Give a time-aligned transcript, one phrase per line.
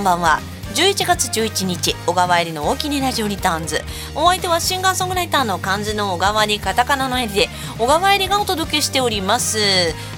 [0.00, 0.40] こんばんは。
[0.76, 3.82] 11月11日小川入りの大きにラジオリターンズ。
[4.14, 7.48] お相手はシンガーソングライターの漢字の小川入りカタカナの入りで
[7.78, 9.58] 小川入りがお届けしております。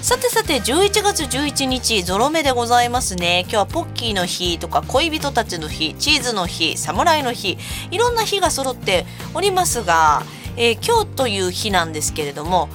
[0.00, 3.40] さてさて11月11日ゾロ目でございますね。
[3.40, 7.58] 今日はポッキーの日とか恋人たちの日チーズの日侍の日
[7.90, 10.22] いろんな日が揃っておりますが、
[10.56, 12.68] えー、今日という日なんですけれども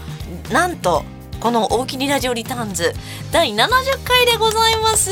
[0.52, 1.06] なんと
[1.40, 2.94] この大きにラジオリターンズ
[3.32, 3.68] 第70
[4.04, 5.12] 回でございます。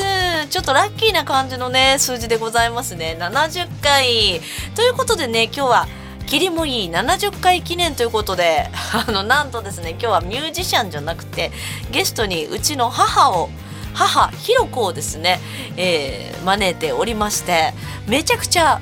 [0.50, 3.16] ちょっとラッキーな感じのね数字でございますね。
[3.20, 4.42] 70回。
[4.76, 5.88] ということでね今日は
[6.26, 8.70] 霧もいい70回記念ということで
[9.08, 11.52] あのなんとですね今日はミュージシャンじゃなくて
[11.92, 13.50] ゲストにうちの母を
[13.94, 15.40] 母ひろ子をですね、
[15.78, 17.73] えー、招いておりまして
[18.08, 18.82] めちゃくちゃ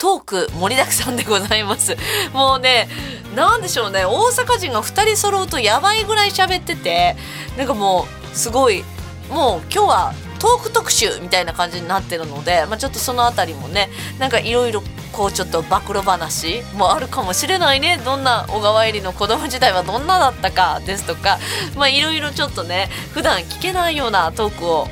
[0.00, 1.94] トーク盛りだくさんでございます。
[2.32, 2.88] もうね
[3.36, 4.06] なんでしょうね。
[4.06, 7.16] 大阪人が2人揃うとやばいぐらい喋ってて
[7.58, 8.82] なんかもうすごい
[9.28, 18.00] もう今日はトーク特集みたいな感じになってるので、まあ、ちょっとその辺りもねなんかいろいろこうちょっと暴露話もあるかもしれないね。
[18.02, 21.38] どんな小川入りの子供時代はどんなだったかですとか
[21.76, 24.88] まあいろいろちょっとね普段聞けないようなトークを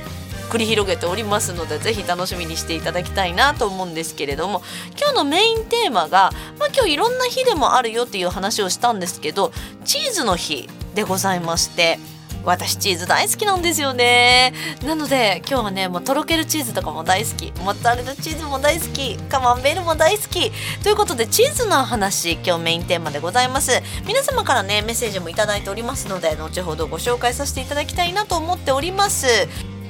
[0.48, 4.62] 繰り広げておりますのでぜひ楽しみにしていただきたいなと思うんですけれども
[4.98, 9.52] 今日のメインテーマが、まあ、今日いろんな日でもあるよっていう話をしたんですけど
[9.84, 11.98] チーズの日でございまして
[12.44, 14.54] 私チーズ大好きなんですよね。
[14.82, 20.50] なので今日はねもうとろけるチーズとかも大好きモッツァレラチーズも大好きカマンベールも大好き。
[20.82, 23.82] ということでチーズの話今日メインテーマでございます。
[24.06, 29.26] 皆様からねメッセージも頂いておりますので後ほどご紹介させていただきたいなと思っております。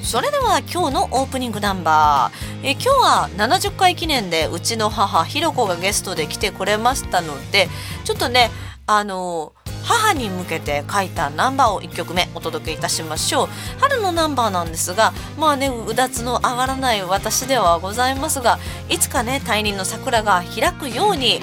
[0.03, 2.69] それでは今日のオープニングナンバー。
[2.69, 7.69] え今日は70回記念でうちの母ひろ子がゲストで来てくれましたので
[8.05, 8.51] ちょっとね
[8.87, 9.53] あの
[9.85, 13.49] 母に向けて書いたナンバーを1曲目お届けいたしましょう。
[13.81, 18.59] 春のナンバーなんですがまあねうだつの上がらない私ではございますが
[18.89, 21.41] いつかね大輪の桜が開くように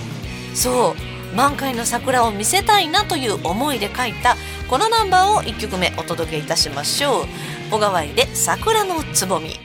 [0.53, 4.35] そう満開の桜を見せたいなという思いで書いた
[4.69, 7.25] このナンバーを1曲目お届けいたしましょう。
[7.71, 9.59] 小川入で桜のつぼみ。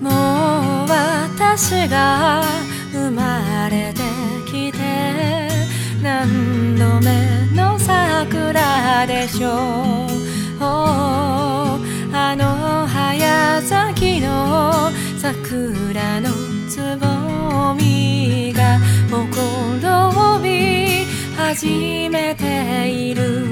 [0.00, 2.42] もう私が
[2.92, 4.00] 生まれて
[4.50, 4.78] きて
[6.02, 9.48] 何度目の桜でしょ
[10.12, 10.16] う。
[12.18, 14.05] あの早咲き
[15.26, 16.30] 桜の
[16.68, 18.78] つぼみが
[19.10, 19.40] ほこ
[19.82, 21.04] ろび
[21.36, 23.48] 始めている。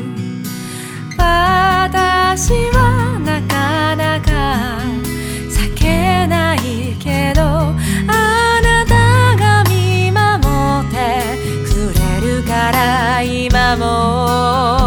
[1.18, 4.78] 私はなかなか
[5.50, 7.74] 避けないけどあ
[8.62, 8.94] なた
[9.36, 10.94] が見守って
[11.66, 14.83] くれるから今も。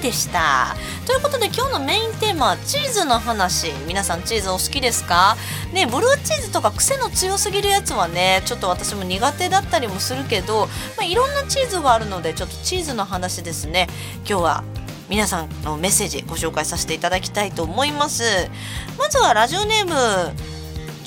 [0.00, 0.74] でした。
[1.06, 3.72] ということで今日のメインテーマはチーズの話。
[3.86, 5.36] 皆さんチーズお好きですか？
[5.72, 10.66] ねブルーチーズとか癖の強すぎるやつはねちょっと私も苦手だったりもするけど、
[10.96, 13.88] まあ、いろんなチーズがあるのでちょっとチーズの話ですね。
[14.28, 14.64] 今日は
[15.08, 18.22] 皆さんのメッセージご紹介させていただきたいと思います。
[18.98, 20.32] まずはラジオネーム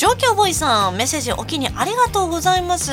[0.03, 2.91] 状況ボーイさんメッセージお気にありがとうございます、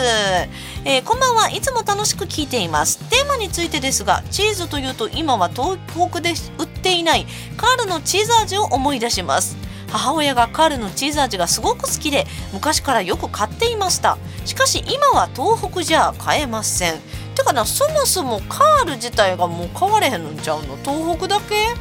[0.85, 1.51] えー、こんばんは。
[1.51, 2.99] いつも楽しく聞いています。
[3.11, 7.27] テーマについてですがチーズというと今は東北で売っていない
[7.57, 9.57] カールのチーズ味を思い出します。
[9.89, 14.17] 母親がカールのチーズ味がすごく好きで昔からよく買っていました。
[14.45, 17.01] しかし今は東北じゃ買えません。
[17.35, 20.77] てかなそもそもカール自体がもう買われへんのんちゃうの？
[20.77, 21.75] 東北だけ？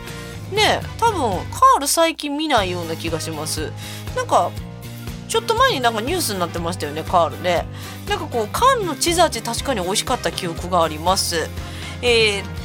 [0.56, 1.22] ね多分
[1.52, 3.72] カール最近見ないような気がします。
[4.16, 4.50] なんか
[5.30, 7.66] ちょっと前になんかニュースになってましたよねカールね。
[8.10, 11.48] なんかこうカールのチーズ味確かに美味しかった記憶があります。
[12.02, 12.60] えー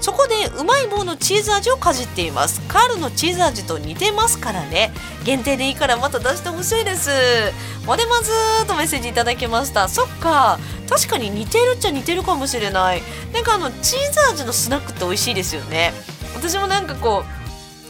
[0.00, 2.60] そこでうまい棒のチーズ味をかじっています。
[2.68, 4.92] カールのチーズ味と似てますからね。
[5.24, 7.10] 限定でいいからまた出してほしいです。
[7.84, 8.30] モデマズ
[8.68, 9.88] とメッセージいただきました。
[9.88, 10.60] そっか。
[10.88, 13.02] 確かに似てるっちゃ似てるかもしれない。
[13.32, 15.92] なんかあのチーズ味のスナックって美味しいですよね。
[16.36, 17.37] 私もなんかこう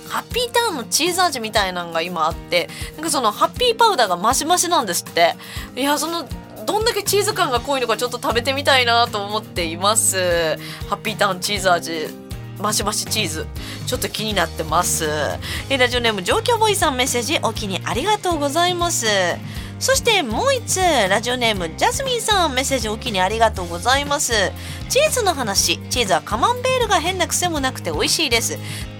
[0.09, 5.35] ハッピーターンのチーズ味みたいなのが今あってなんかそのハッピーパウダーがマシマシなんですって。
[5.77, 6.29] いやその
[6.67, 10.57] どんだけチーズ感が濃いのかちょっと食べてみたいなと思っています。
[10.89, 12.09] ハッピーターンチーズ味
[12.59, 13.47] マシマシチーズ。
[13.87, 15.09] ちょっと気になってます。
[15.71, 19.07] ラジオネーム状況ボーイさんメッセージお気にありがとうございます。
[19.79, 24.33] そしてもう一つラジオネームジャスミンさんメッセージお気にありがとうございます。
[24.89, 25.79] チーズの話。
[25.89, 28.59] チーズはカマンベールが変な癖もなくて美味しいです。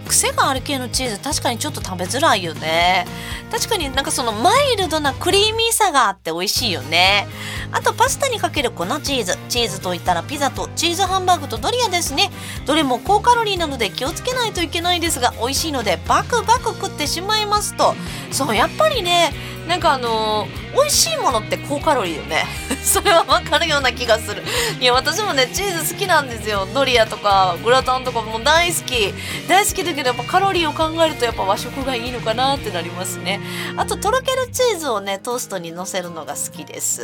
[0.09, 3.07] 癖がある系のチーズ確かにちょっと食べづらいよね。
[3.53, 7.27] 確かになんかそのマイルドなクリーミーさがあって美味しいよね。
[7.71, 9.37] あとパスタにかける粉チーズ。
[9.49, 12.31] チーズといったらピザとチーズハンバーグとドリアですね。
[12.67, 17.95] どれも高カロリーなので気をつけないといけないですが美味しいのでバクバク食ってしまいますと。
[18.31, 19.33] そうやっぱりね
[19.69, 22.47] なんかあのー、美味しいものって高カロリーよね。
[22.83, 24.43] それはわかるような気がする。
[24.81, 26.67] いや私もねチーズ好きなんですよ。
[26.73, 29.13] ドリアとかグラタンとかも大好き。
[29.47, 33.41] 大好きだけどやっぱカロリーを考えるとやっぱ和食がいいのかなってなりますね。
[33.77, 37.03] あととろけるチーズをねトーストにのせるのが好きです。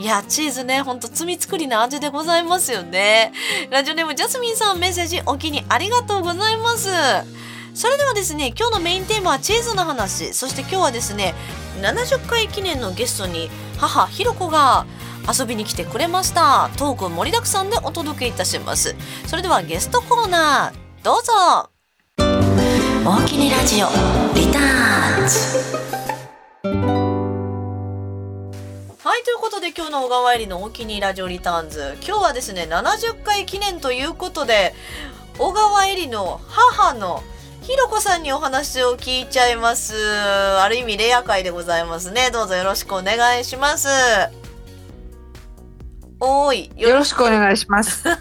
[0.00, 3.32] いやチーズねほんと罪作りな味でございますよね。
[3.70, 6.88] ラジオネームジャスミンさんメッセージお気にありがとうございます。
[7.76, 10.32] それではですね今日のメインテーマはチーズの話。
[10.32, 11.34] そして今日はですね
[11.82, 14.86] 70回記念のゲストに母ひろこが
[15.30, 16.70] 遊びに来てくれました。
[16.78, 18.96] トーク盛りだくさんでお届けいたします。
[19.26, 21.68] それではゲストコーナーどうぞ。
[22.16, 23.88] 大きにラジオ
[24.34, 25.58] リターンズ。
[29.04, 31.98] はいということで今日の小川入りの大きにラジオリターンズ。
[32.02, 34.74] 今日はですね70回記念ということで
[35.36, 37.22] 小川入りの母の
[37.66, 39.96] ひろこさんにお話を聞いちゃいます。
[39.96, 42.30] ある意味レア会でございますね。
[42.32, 43.88] どうぞよろしくお願いします。
[46.20, 48.06] おいよろしくお願いします。
[48.06, 48.14] よ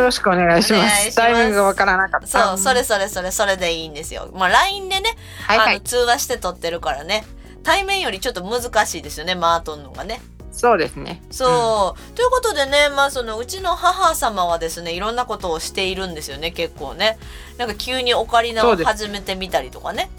[0.00, 1.10] ろしくお願いします。
[1.16, 2.26] タイミングがわからなかった。
[2.28, 4.30] そう、それそれそれそれでいいんですよ。
[4.32, 7.24] まあ LINE でね、はいはい、あの通話して撮ってるからね。
[7.64, 10.20] 対面よりちょっと難しいですよね、回っとんのがね。
[10.52, 11.22] そうですね。
[11.30, 17.18] そう、うん、ということでね、まあそのうちの母様はですね、いろんなことをしているんですよね、結構ね。
[17.56, 20.10] なんか急にオカリナを始めてみたりとかね。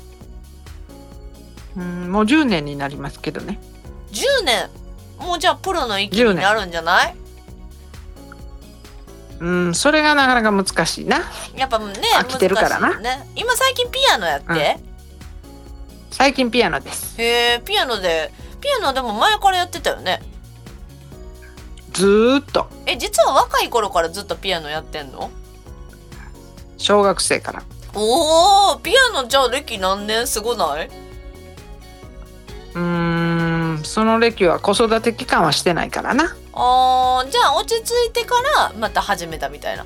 [1.77, 3.59] うん、もう10年になりますけどね。
[4.11, 4.69] 10年？
[5.19, 7.15] もうじゃあプロの域になるんじゃない？
[9.39, 11.21] うん、それがなかなか難しいな。
[11.55, 12.99] やっぱね、飽きてるからな。
[12.99, 14.55] ね、今最近ピアノやって、うん、
[16.11, 17.21] 最近ピアノです。
[17.21, 18.31] へえ、ピアノで
[18.63, 20.21] ピアノでも前からやってたよね？
[21.91, 22.69] ずっと。
[22.85, 25.29] え実は若い頃からずっとピアノやってんの？
[26.77, 27.63] 小学生から。
[27.93, 30.25] おおピアノじゃあ歴何年？
[30.27, 30.89] すごない？
[32.73, 36.35] うんその歴は子育て期間はしてないからな。
[36.53, 39.85] あじゃあ落ち着いてからまた始めたみたいな。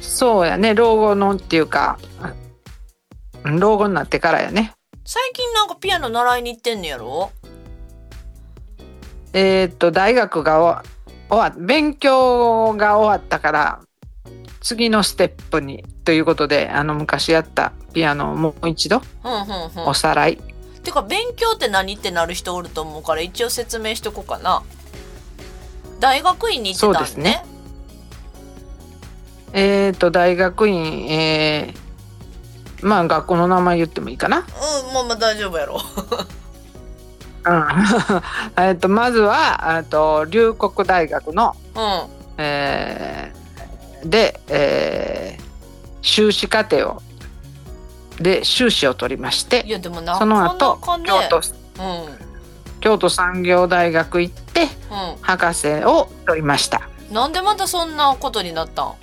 [0.00, 0.76] そうやね。
[0.76, 1.98] 老後のっていうか
[3.42, 4.72] 老後になってからやね。
[5.04, 7.32] 最近なんかピアノ習いに行ってんのやろ？
[9.32, 10.84] えー、っと大学が終
[11.30, 13.80] わ勉強が終わったから
[14.60, 19.02] 次のステップにということであの昔やったピアノをもう一度
[19.86, 20.38] おさらい。
[20.82, 24.62] てか勉強って何ってなる人おると思うから一応説明しとこうかな。
[25.98, 27.44] 大学院に行ってたん、ね、そうですね。
[29.52, 34.38] えっ、と大学院えー、まあ学校の名前言ってもいいかな。
[34.38, 34.40] う
[34.90, 35.80] んまあまあ大丈夫やろ。
[37.44, 37.64] うん、
[38.62, 42.02] えっとまずはと龍谷大学の、うん、
[42.38, 45.50] えー、で、えー
[46.02, 47.02] 修士課程を
[48.20, 51.42] で修士を取りましていやでもなその後かなかね京都
[51.82, 52.30] うん。
[52.80, 54.66] 京都産業大学行ってう
[55.20, 56.88] 博士を取りました。
[57.10, 58.94] んなんでまたそんなことになったん？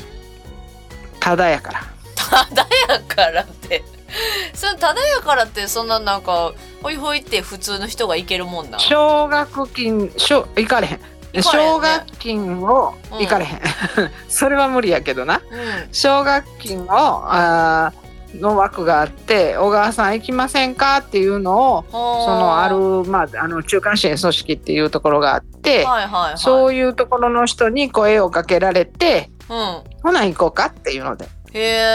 [1.19, 1.81] ただやから。
[2.15, 3.83] ただやからって
[4.53, 10.99] そのただやからってそんななんかほいほいって普通の人がいけるもんな奨学金しょ行かれへん。
[11.33, 11.75] 行かれへんね。
[11.75, 13.19] 奨学金をうん。
[13.19, 13.61] 行かれへん、
[14.29, 15.41] それは無理やけどな。
[15.51, 15.93] うん。
[15.93, 18.07] 奨学金をあー
[18.41, 20.97] の枠があって小川さん行きませんか？
[20.97, 22.77] っていうのをそそのある、
[23.09, 26.37] まあ、あの中間支援組織っていうところがあって、はいはいはい。
[26.37, 31.27] そういうところの人に声をかけられてうんほな行こうかっていうので。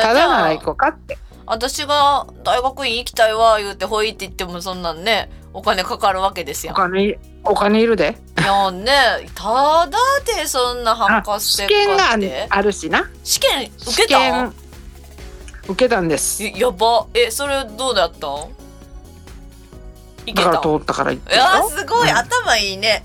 [0.02, 1.18] ただなら行こうかって
[1.52, 6.74] 私が大学院行きたいわ言うてほいって言ってもそんなんねお金かかるわけですやん。
[6.74, 8.16] お金お金いるで。
[8.38, 8.90] いやね
[9.34, 12.46] ただでそんな博士試験があ課って。
[12.48, 13.10] あるしな。
[13.22, 14.54] 試験受試けた験
[15.64, 16.42] 受けたんです。
[16.42, 17.06] ややば。
[17.12, 18.30] えそれどうだったん？
[20.24, 22.16] いけただから通ったからいやーすごい、うん。
[22.16, 23.04] 頭いいね。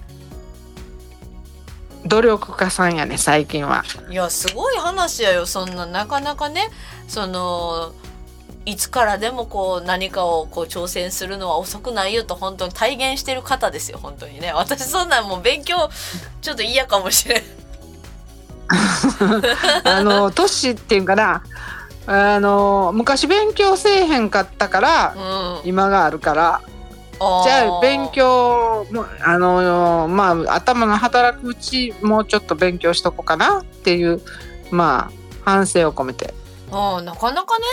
[2.06, 3.84] 努力家さんやね最近は。
[4.10, 5.86] いやすごい話やよそんな。
[5.86, 6.70] なかなかね
[7.10, 7.92] その
[8.68, 14.52] いつからでもこう何かをこう挑戦するのは遅くないよと本当に体現してる方ですよ本当にね。
[14.54, 15.90] 私そんなんもう勉強
[16.42, 17.44] ちょっと嫌かもしれん。
[19.88, 21.44] あの年っていうかな
[22.08, 25.70] あの昔勉強せえへんかったからうん。
[25.70, 26.62] 今があるから
[27.14, 34.22] じゃあ勉強もあのまあ頭の働くうちもうちょっと勉強しとこうかなっていう
[34.72, 35.12] まあ
[35.46, 36.34] 反省を込めて。
[36.70, 37.66] うんなかなかね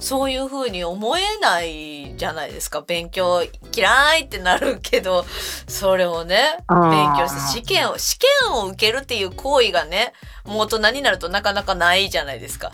[0.00, 2.80] そういう風に思えないじゃないですか。
[2.80, 3.42] 勉強
[3.74, 5.24] 嫌いってなるけど
[5.68, 10.12] それをねうん勉強して試験を試験を受けるっていう行為がね
[10.44, 12.72] もう大人になるとなかなかないじゃないですか。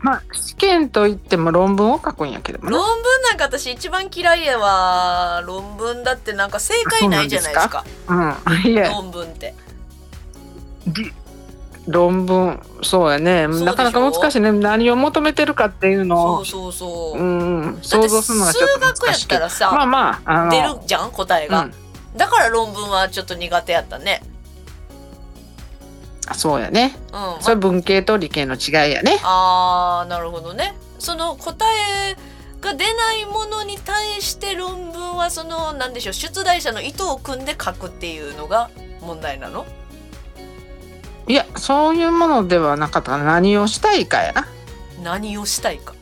[0.00, 7.84] まあ試験といっても論文を書くんやけども論な文なんか私一番嫌いやわ論文だってなんか正解ないじゃないですか。
[8.08, 8.90] うんいや。
[8.90, 9.54] 論文って。
[10.88, 11.12] り
[11.88, 13.48] 論文そうやね。
[13.48, 14.52] なかなか難しいね。
[14.52, 21.10] 何を求めてるかっていうのをそうそうそう、うん想像するのがちょっとだって数学や難しいけどったらさ、まあまああの出るじゃん？
[21.10, 21.74] 答えが、うん。
[22.16, 24.22] だから論文はちょっと苦手やったね。
[26.34, 26.94] そうやね。
[27.08, 29.18] うん、まそれ文系と理系の違いやね。
[29.24, 30.74] あーなるほどね。
[30.98, 31.66] その答
[32.08, 32.16] え
[32.60, 36.12] が出ないものに対して論文はそのなんでしょう？
[36.12, 38.70] 出題者の意図を組んで書くっていうのが
[39.00, 39.66] 問題なの？
[41.32, 43.12] いやそういうものではなかった。
[43.12, 44.46] から何をしたいかやな。
[45.02, 45.94] 何をしたいか。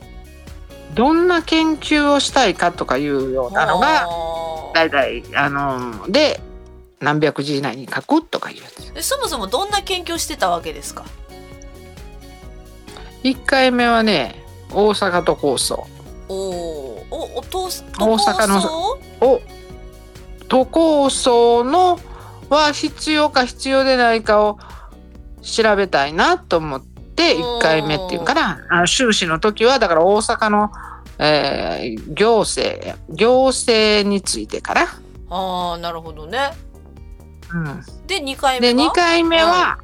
[0.96, 6.40] どんな研究をしたいかとかいうようなのがあ大体あので
[6.98, 8.64] 何百字以内に書くとかいうや
[9.00, 9.06] つ。
[9.06, 11.04] そもそもどんな研究をしてたわけですか
[13.22, 15.86] ？1回目はね大阪都構想。
[16.28, 17.04] おー。
[17.12, 19.40] おお父さん大阪のを
[20.48, 22.00] 都構想の
[22.48, 24.58] は必要か必要でないかを
[25.42, 26.90] 調べたいなと思って
[27.34, 28.64] うん1回目っていうかな。
[28.70, 30.70] あの修士の時はだから大阪の、
[31.18, 34.86] えー行政行政についてかな。
[35.28, 36.50] ああなるほどね。
[37.52, 39.78] うん、で2回目では2回目は、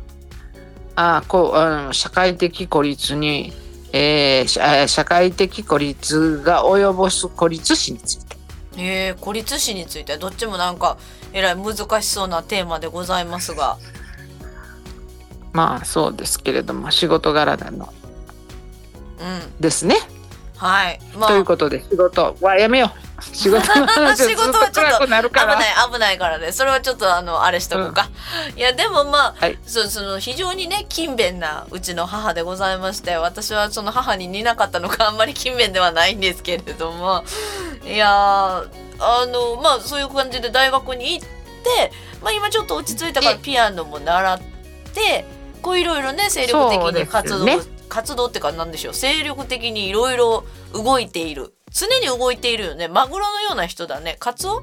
[0.95, 3.53] あこうあの社会的孤立に、
[3.93, 8.37] えー社社会的孤立が及ぼす孤立死について。
[8.79, 10.17] えー、孤立死について。
[10.19, 10.97] どっちもなんか
[11.33, 13.79] えらい難しそうなテーマでございますが
[15.57, 17.93] まあそうですけれども仕事柄なの
[19.19, 19.97] うんですね。
[20.57, 21.01] はい。
[21.17, 21.31] まあ。
[21.31, 22.37] ということで仕事。
[22.43, 23.07] はやめよう。
[23.35, 25.55] 仕事の話は ずっと暗くなるから。
[25.55, 26.53] 危ない危ないからね。
[26.53, 28.11] それはちょっとあのあれしとこうか、
[28.55, 29.59] いやでもまあ、はい。
[29.67, 37.25] そその非常にね勤勉なうちの母でございまして私はその母に似なかったのかあんまり勤勉ではないんですけれども。
[37.85, 43.39] いやーあのまあそういう感じで大学に行って、まあ、今ちょっと落ち着いたからえ。
[43.39, 44.41] ピアノも習っ
[44.93, 45.25] て
[45.67, 47.59] こういろいろね精力的に活動、ね。
[47.89, 48.95] 活動ってか何でしょう。
[48.95, 51.55] 精力的にいろいろ動いている。
[51.73, 52.87] 常に動いているよね。
[52.87, 54.17] マグロのような人だね。
[54.21, 54.63] カツオ？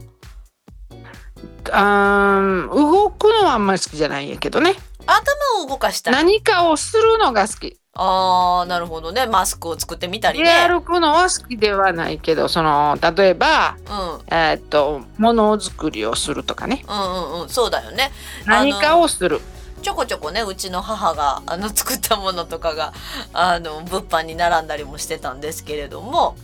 [1.73, 4.75] あー動くのはあんまり好きじゃないんやけどね。
[5.05, 6.11] 頭を動かした。
[6.11, 7.77] い何かをするのが好き。
[7.95, 9.25] あーなるほどね。
[9.25, 14.33] マスクを作ってみたり出ね歩くのは好きではないけど、その例えば、うん。
[14.33, 16.85] えーっと物を作りをするとかね。
[16.87, 17.49] うんうんうん。
[17.49, 18.11] そうだよね。
[18.45, 19.41] 何かをする。
[19.83, 22.93] ちょこちょこねうちの母があの 作ったものとかが
[23.33, 26.35] あの物販に並んだりもしてたんですけれども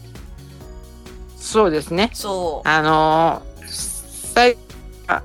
[1.38, 2.12] そうですね。
[2.14, 3.50] そうあのー
[4.34, 4.58] 最
[5.08, 5.24] あ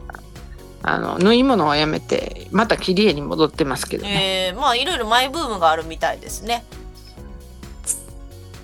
[0.83, 4.51] あの縫い物はやめてまた切り絵に戻ってますけどね。
[4.51, 6.65] えー、まあいろいろマイブームがあるみたいですね。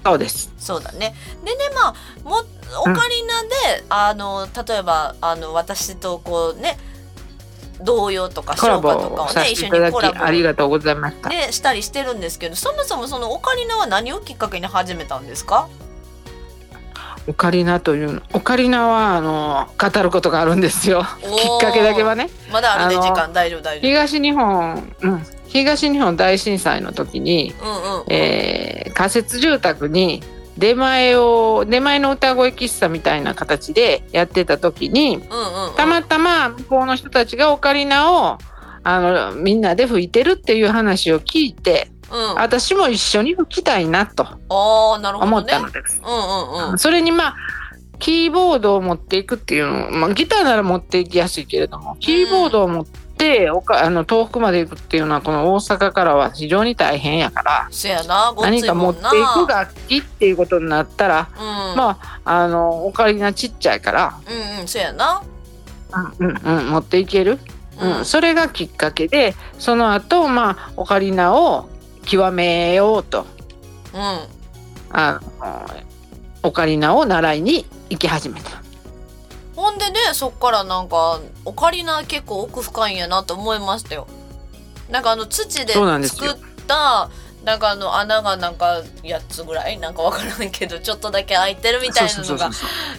[0.04, 0.52] そうです。
[0.58, 1.14] そうだね。
[1.44, 2.42] でねまあも
[2.80, 6.78] オカリナで、あの例えばあの私とこうね
[7.82, 11.28] 童謡とか唱歌とかをね一緒にコラボありがとうございました。
[11.28, 15.68] ねしたりしてるんですけどそもそもそのオカリナは何をきっかけに始めたんですか？
[17.26, 21.02] オカリナというオカリナはあの語ることがあるんですよ。
[21.02, 22.30] きっかけだけはね。
[22.50, 30.22] まだあるね時間大丈夫大丈東日本、うん、東日本大震災の時に、夫うんうんえー仮設住宅に
[30.60, 35.76] 出前を出前の歌声喫茶みたいな形でやってた時にうんうんうん。
[35.76, 38.38] たまたま向こうの人たちがオカリナを
[38.82, 42.34] あのみんなで吹いてるっていう話を聞いてうん。
[42.34, 46.02] 私も一緒に吹きたいなと思ったのです。
[46.04, 46.78] うんうんうん。
[46.78, 47.36] それにまあ
[47.98, 52.99] キーボードを持っていくっていうのまあ、ギターなら持っていきやすいけれどもキーボードを持って
[53.50, 57.68] おかあの遠くまで行くっていうのはこの大阪からは非常に大変やから。
[57.70, 61.76] せやな何か持っていくな楽器っていうことになったら、うん。
[61.76, 65.22] まああのオカリナちっちゃいから、うんうんせやな。
[66.18, 67.38] うんうんうん、持っていける、
[67.80, 68.04] うん。
[68.04, 71.68] それがきっかけでその後まあオカリナを
[72.04, 73.26] 極めようと。
[73.92, 74.20] うん。
[74.92, 75.70] あの
[76.42, 78.62] オカリナを習いに行き始めた。
[79.60, 84.06] ほんでねそっからなんかオカリナ結構奥深いんやなと思いましたよ。
[84.88, 86.36] なんかあの土で作っ
[86.66, 87.10] た
[87.44, 92.50] なんかあの穴がなんか8つぐらいなんかわからんけどちょっとだけ開いてるみたいなのが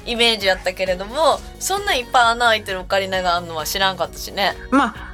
[0.05, 4.55] イメージやったけれどもそんないっぱい穴開いてるオカリナがあるのは知らんかったしね。
[4.69, 5.13] まあ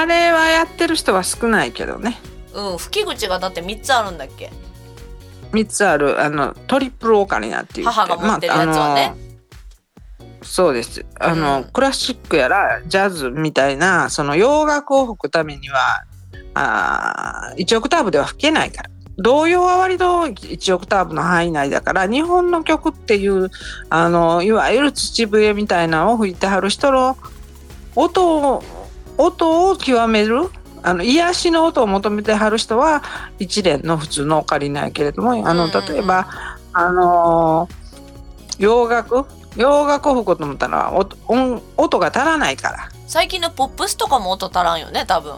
[0.00, 2.18] あれはやってる人は少ないけどね。
[2.54, 4.50] うん吹き口がだって3つあるんだっけ
[5.52, 9.14] ？3つあるあのトリプルオカリナっていう母が持ってるやつはね
[10.42, 11.04] そうです。
[11.18, 11.64] あの、うん。
[11.64, 16.04] クラシックやらジャズみたいなその洋楽を吹くためには
[16.54, 18.90] あ1オクターブでは吹けないから。
[19.18, 23.50] 童謡は割と1オクターブの範囲内だから日本の曲っていう
[23.90, 27.16] あのいわゆる土笛みたいなのを吹いてはる人の
[27.94, 28.62] 音を
[29.18, 30.48] 音を極める
[30.82, 33.02] あの癒しの音を求めてはる人は
[33.38, 36.26] 一連の普通のオカリナやけれどもあの例えば
[36.72, 37.68] あの
[38.58, 45.36] 洋楽洋楽を吹くと思ったら音音音が足らないから最近のポップスとかも音足らんよね多分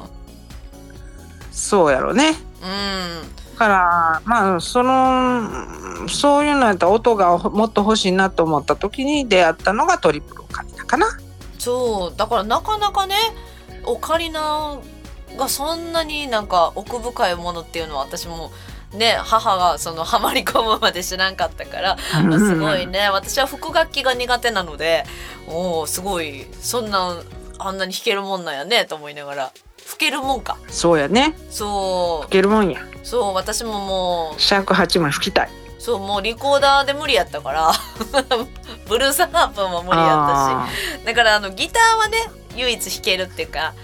[1.51, 2.35] そうやろね。
[2.63, 11.07] うんだからまあそのそういうのやったら音がもっと欲しいなと思った時に出会ったのがトリプルオカリナかな。
[11.59, 13.15] そうだからなかなかね
[13.85, 14.77] オカリナ
[15.37, 18.51] がそんなになんか奥深いものっていうのは私も
[18.95, 25.05] ね母がそのハマり込むまで知らんかったからまあすごいね私は副楽器が苦手なので
[25.47, 27.23] おおすごいそんな
[27.59, 29.53] あんなに弾けるもんなんやねと思いながら
[29.85, 31.37] 吹けるもんかそうやね。
[31.51, 32.83] そ吹けるもんや。
[32.83, 35.49] うそう私もも尺八も吹きたい。
[35.49, 37.73] うそうもうリコーダーで無理やったから
[38.89, 42.17] ブルースハープも無理やったしだからあのギターはね
[42.57, 43.75] 唯一弾けるっていうか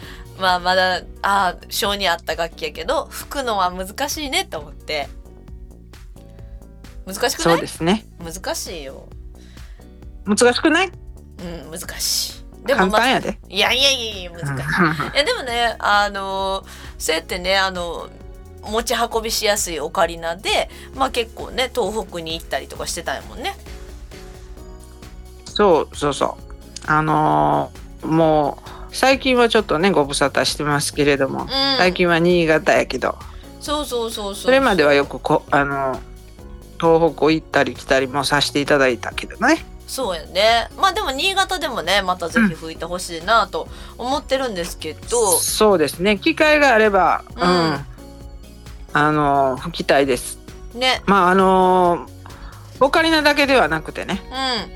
[0.40, 5.08] まあまだあー性に合った楽器やけど吹くのは難しいねと思って
[7.06, 7.58] 難しくそない？
[7.58, 8.06] うですね。
[8.18, 9.08] 難しいよ
[10.24, 10.88] 難しくない？
[10.88, 13.38] うん難しいでも簡ま単やで。
[13.48, 14.64] いやいやいやいや難しい
[15.14, 16.64] えでもねあの
[16.98, 18.08] そうやってねあの
[18.62, 23.54] 持ち運びしやすいオカリナでまあ結構ね東北に行ったりとかしてたもんね
[25.46, 26.44] そうそうそう。
[26.86, 31.48] あのーもう最近はちょっとねご無沙汰してますけれども、うん。
[31.78, 33.16] 最近は新潟やけど、
[33.60, 34.44] そうそうそうそう。
[34.44, 36.00] それまではよくこあの
[36.80, 39.64] 東北行ったり来たりもさせていただいたけどね。
[39.86, 40.68] そうやね。
[40.78, 46.16] まあでも新潟でもねまたぜひ吹いてほしいなと思ってるんですけど、そうですね。
[46.16, 47.42] 機会があれば、うん。
[47.42, 47.86] うん、
[48.92, 50.38] あの吹きたいです。
[50.74, 51.02] ね。
[51.06, 52.06] まああの
[52.78, 54.22] オカリナだけではなくてね、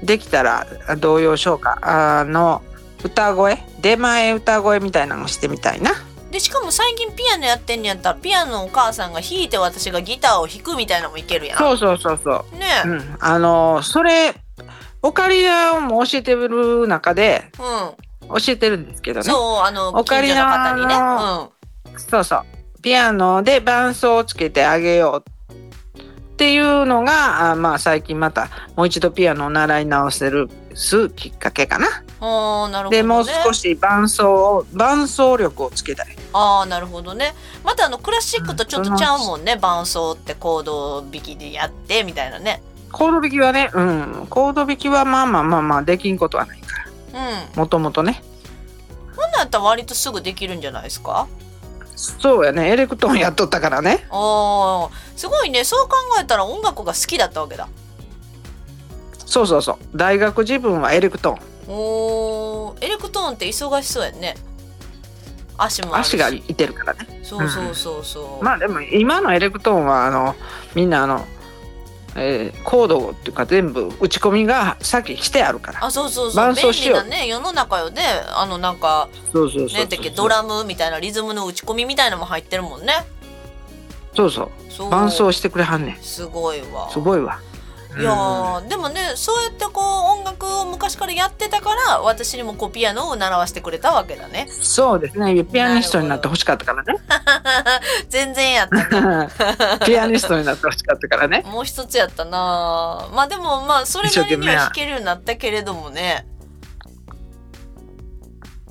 [0.01, 0.07] うん。
[0.07, 2.63] できたらあ童謡唱歌あの
[3.05, 3.59] 歌声？
[3.81, 5.93] 出前歌声みたいなのしてみたいな。
[6.31, 11.59] でしかも最近ピアノやってんねやったらピアノのお母さんが弾いて私がギターを弾くみたいなのもいけるやん。
[11.59, 12.57] そうそうそうそう。
[12.57, 12.67] ね。
[12.87, 14.35] うん、あのそれ
[15.03, 17.53] オカリナも教えてる中で
[18.23, 19.25] うん、教えてるんですけどね。
[19.25, 20.99] そうあのオカリ近所のナ方にね。
[20.99, 21.53] の
[21.99, 22.43] そうそう。
[22.83, 31.87] ピアノで伴奏をつけてあげようっていうのがあまあ最近またもう一度ピアノを習い直せるすきっかけかな。
[31.87, 32.97] うんあーなるほどね。
[32.97, 36.17] でもう少し伴奏を伴奏力をつけたい。
[36.33, 37.35] ああなるほどね。
[37.63, 39.57] またあのクラシックとちょっとちゃうもんね。
[39.57, 42.63] 伴奏ってコード弾きでやってみたいなね。
[42.93, 47.53] コード弾きはね、うん、コード弾きはまあまあまあまあできんことはないから。
[47.53, 47.59] うん。
[47.59, 48.23] もともとね。
[49.17, 51.29] ほんなやったら割とすぐできるんじゃないですか？
[51.97, 52.71] そうやね。
[52.71, 54.07] エレクトーンやっとったからね。
[54.11, 55.63] あーすごいね。
[55.65, 57.69] そう考えたら音楽が好きだったわけだ
[59.27, 59.77] そうそうそう。
[59.95, 61.75] 大学自分はエレクトーン。
[61.75, 62.85] おー。
[62.85, 64.35] エレクトーンって忙しそうやね。
[65.57, 67.21] 足も足がいてるからね。
[67.23, 70.35] そうそうそうそう、まあでも今のエレクトーンはあの
[70.75, 71.25] みんなあの、
[72.17, 75.85] えーコードっていうか全部打ち込みが先来てあるから。
[75.85, 76.37] あそうそうそう。
[76.37, 76.99] 伴奏便利しよう。
[76.99, 78.03] なね世の中よね。
[78.29, 80.15] あのなんかそうそうそうそう。
[80.17, 82.93] ドラムみたいなリズムの打ち込みみたいなのも入ってるもんね。
[84.15, 84.73] そうそう。
[84.73, 84.91] そう。
[84.91, 86.03] 伴奏してくれはんねん。
[86.03, 86.91] すごいわ。
[86.91, 87.39] すごいわ
[87.97, 89.85] いやーでもねそうやってこう
[90.19, 94.47] 音楽を昔からやってたから私にもこうピアノを習わせてくれたわけだね。
[94.49, 95.45] うんそうですね。
[95.45, 96.95] ピアニストになってほしかったからね。
[98.09, 99.01] 全然やった。
[99.01, 99.29] な
[99.87, 101.43] ピアニストになってほしかったからね。
[101.47, 106.27] もう一つやったなまあでもまあそれなりには弾けるようになったけれどもね。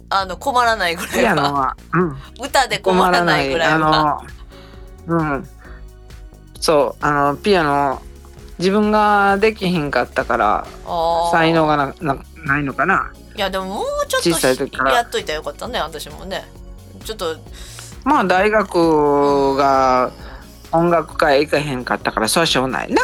[0.10, 1.32] あの困らないぐらピいは。
[1.32, 4.24] アノは、うん、歌で困らないぐらいあは
[5.08, 5.50] のうん。
[6.60, 8.02] そうあのピアノ
[8.60, 10.68] 自分ができひんかったから
[11.32, 13.12] 才能がななないのかな。
[13.36, 14.92] いやでももうちょっ小さい時から。
[14.92, 16.46] とやっといたらよかったね私もね。
[17.04, 17.38] ちょっと
[18.04, 20.12] まあ大学が
[20.72, 23.02] 音楽会行かへんかったからそれはしょうがないな。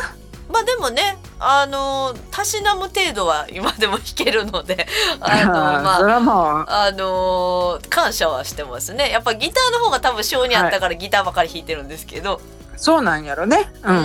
[0.52, 4.88] まあでもねあのたしなむ程度は今でも弾けるので
[5.22, 9.10] あのまそああの感謝はしてますね。
[9.10, 12.42] やっぱギターの方が多分性にあったからギターばかり弾いてるんですけど、
[12.76, 13.72] そうなんやろね。
[13.84, 14.04] うん、うん。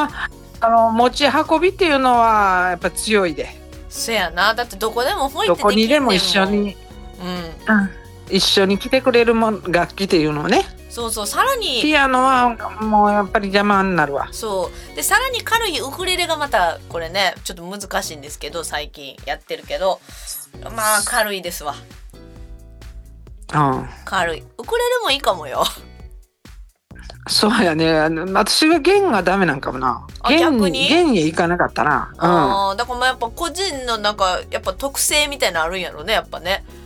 [0.00, 0.28] あ
[0.68, 3.48] の持ち運びっていうのはやっぱ強いで。
[3.88, 4.54] そやな。
[4.54, 5.86] だってどこでもほいってどこできんねん。
[5.86, 6.76] にでも一緒に、
[7.20, 7.76] うん。
[7.76, 7.90] うん、
[8.30, 10.64] 一緒に来てくれるもん楽器っていうのはね。
[10.90, 11.26] そうそう。
[11.26, 14.28] さらにピアノはもうやっぱり邪魔になるわ。
[14.32, 14.96] そう。
[14.96, 20.00] でさらに軽いウクレレがまたこれねちょっと難しいんですけど最近やってるけど。
[20.74, 21.74] まあ軽いですわ。
[23.54, 23.88] うん。
[24.04, 24.44] 軽い。
[24.58, 25.64] ウクレレもいいかもよ
[27.28, 27.98] そうやね。
[27.98, 30.06] あの私は弦がダメなんかもな。
[30.20, 30.88] あ弦逆に？
[30.88, 32.12] 弦へ行かなかったな。
[32.18, 36.64] あーだからまあやっぱ個人のなんかやっぱ特性みたいなのあるんやろねやっぱね。
[36.74, 36.80] うん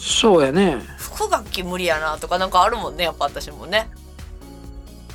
[0.00, 0.80] そうやね。
[0.96, 3.90] 副楽器無理やなとかなんかあるもんねやっぱ私もね。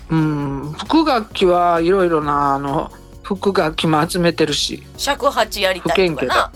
[0.10, 0.76] うん。
[0.78, 2.92] 副楽器はいろいろなあの
[3.22, 4.86] 副楽器も集めてるし。
[4.98, 6.52] 尺八やりたいとかな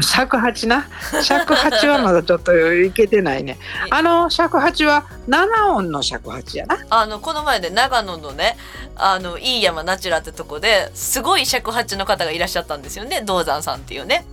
[0.00, 0.86] 尺八な？
[1.22, 3.58] 尺八はまだちょっといけてないね。
[3.90, 6.78] あの尺八は7音の尺八やな。
[6.88, 8.56] あのこの前で長野のね
[8.96, 13.20] あのいい山ナチュラってとこですごい尺八の方がいらっしゃったんですよね。
[13.20, 14.24] 道山さんっていうね。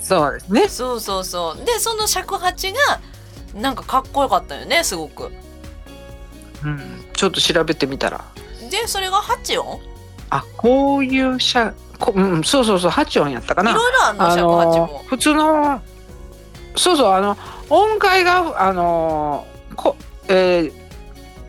[0.00, 0.68] そうですね。
[0.68, 1.64] そうそうそう。
[1.64, 3.00] でその尺八が
[3.54, 5.32] なんかかっこよかったよねすごく。
[6.62, 7.04] うん。
[7.12, 8.24] ちょっと調べてみたら。
[8.70, 9.80] でそれが8音？
[10.30, 13.70] あこういう尺こうんそうそうそう8音やったかな。
[13.70, 14.46] いろいろあんのあの
[14.86, 15.04] も。
[15.06, 15.80] 普通の
[16.76, 17.36] そうそうあの
[17.70, 19.96] 音階があのこ
[20.28, 20.84] えー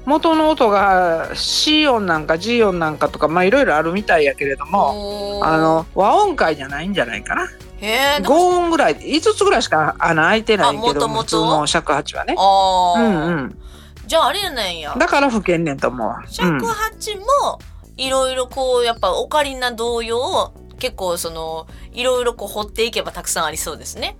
[0.06, 7.48] 元の音が C 音なんか G 音なんかとかまあいろいろあるみたいやけれどもあの和音階じゃないんじゃないかな。
[7.82, 12.36] へえ5音ぐらい5つぐらいしか穴開いてないけど普通の尺八はね。
[12.38, 13.58] うんうん。
[14.06, 14.96] じゃああれやねんや。
[14.96, 16.24] だから吹けんねんと思うわ。
[16.28, 17.26] 尺八も
[17.98, 24.18] いろいろこうやっぱオカリナ同様結構そのいろいろこう掘っていけばたくさんありそうですね。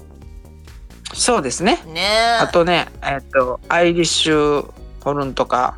[1.12, 2.38] うん、そうですねねえ。
[2.42, 4.72] あとねえっとアイリッシュ
[5.04, 5.78] ホルンとか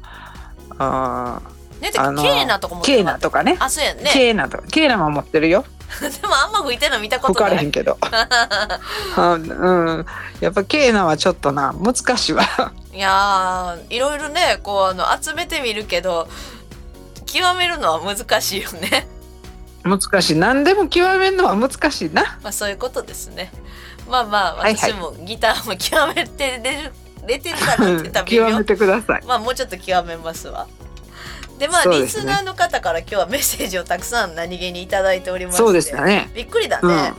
[0.77, 1.41] あ
[1.81, 4.09] ねてあのケーナとかもケーナとかねあそうやんね。
[4.13, 5.65] ケーナとかケーナも持ってるよ
[6.21, 7.51] でもあんま吹いてるの見たこ吹とない。
[7.51, 7.97] かれへんけど
[9.17, 10.05] うん
[10.41, 12.43] やっぱケーナはちょっとな難しいわ
[12.93, 16.27] いやーいろいろねこうあの集めてみるけど
[17.27, 19.07] 極めるのは難しいよね。
[19.83, 20.35] 難しい。
[20.35, 22.39] 何でも極めるのは難しいな。
[22.41, 23.51] まあそういうことですね。
[24.09, 26.91] まあまあ私もギターも極めてれる
[27.27, 29.25] れてるかなって言ったら微妙極めてください。
[29.25, 30.67] まあもうちょっと極めますわ。
[31.59, 32.07] でまあ、ね。
[32.07, 35.57] スナーの方から今日はメッセージをたくさん何気にいただいておりまして。
[35.59, 36.29] そうですよね。
[36.35, 36.95] びっくりだうね。
[37.09, 37.15] ん。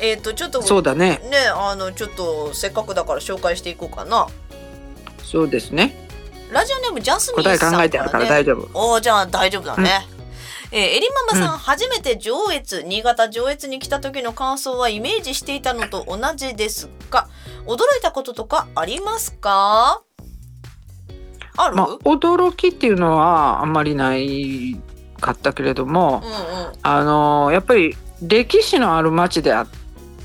[0.00, 1.20] えっ、とちょっとそうだね。
[1.30, 4.26] ねあのちょっとせっかくだから紹介していこうかな。
[5.22, 6.07] そうですね
[6.50, 8.68] ラジオネームジャスミン答えさんから、ね、考えてあるから大丈夫。
[8.74, 10.06] おーじゃあ大丈夫だね。
[10.70, 11.58] えーエリママさん、うん。
[11.58, 17.28] 初めて上越新潟上越に来た時の感想はイメージしていたのと同じですが
[17.66, 20.02] 驚いたこととかありますか？
[21.56, 24.78] ある、まあ驚きっていうのはあんまりない
[25.20, 26.78] かったけれどもうんうん。
[26.82, 29.66] あのやっぱり歴史のある町であ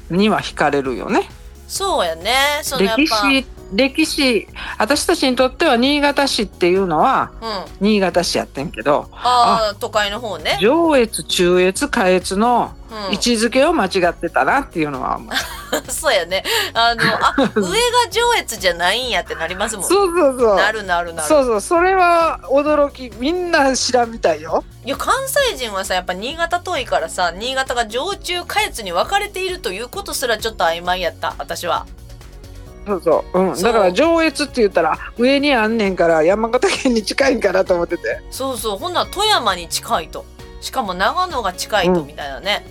[0.09, 1.29] には惹かれるよね。
[1.67, 2.59] そうやね。
[2.63, 7.85] そのやっぱ歴史歴史私たちにとっては新潟市っていうのはうん。
[7.87, 13.13] 新潟市やってんけどああ都会の方ね、上越中越下越のうん。
[13.13, 15.33] 位置づけを間違ってたなっていうのは思う、
[15.91, 16.43] そうやね。
[16.75, 17.73] あのあ 上が
[18.11, 19.85] 上越じゃないんやってなりますもん。
[19.85, 20.55] そうそうそう。
[20.55, 21.27] なるなるなる。
[21.27, 24.63] そうそうそれは驚きみんな知らんみたいよ。
[24.85, 31.87] いや関西人はさやっぱ新潟遠いからさ新潟が上中下越に分かれているということすらちょっと曖昧やった私は
[32.85, 33.73] そうそう、うん、そう。
[33.73, 38.21] だから上越って言ったら上にあんねんから山形県に近いんかなと思ってて。
[38.31, 38.77] そうそう。
[38.77, 40.25] ほんなら富山に近いと。
[40.61, 42.07] しかも長野が近いとうん。
[42.07, 42.65] みたいなね。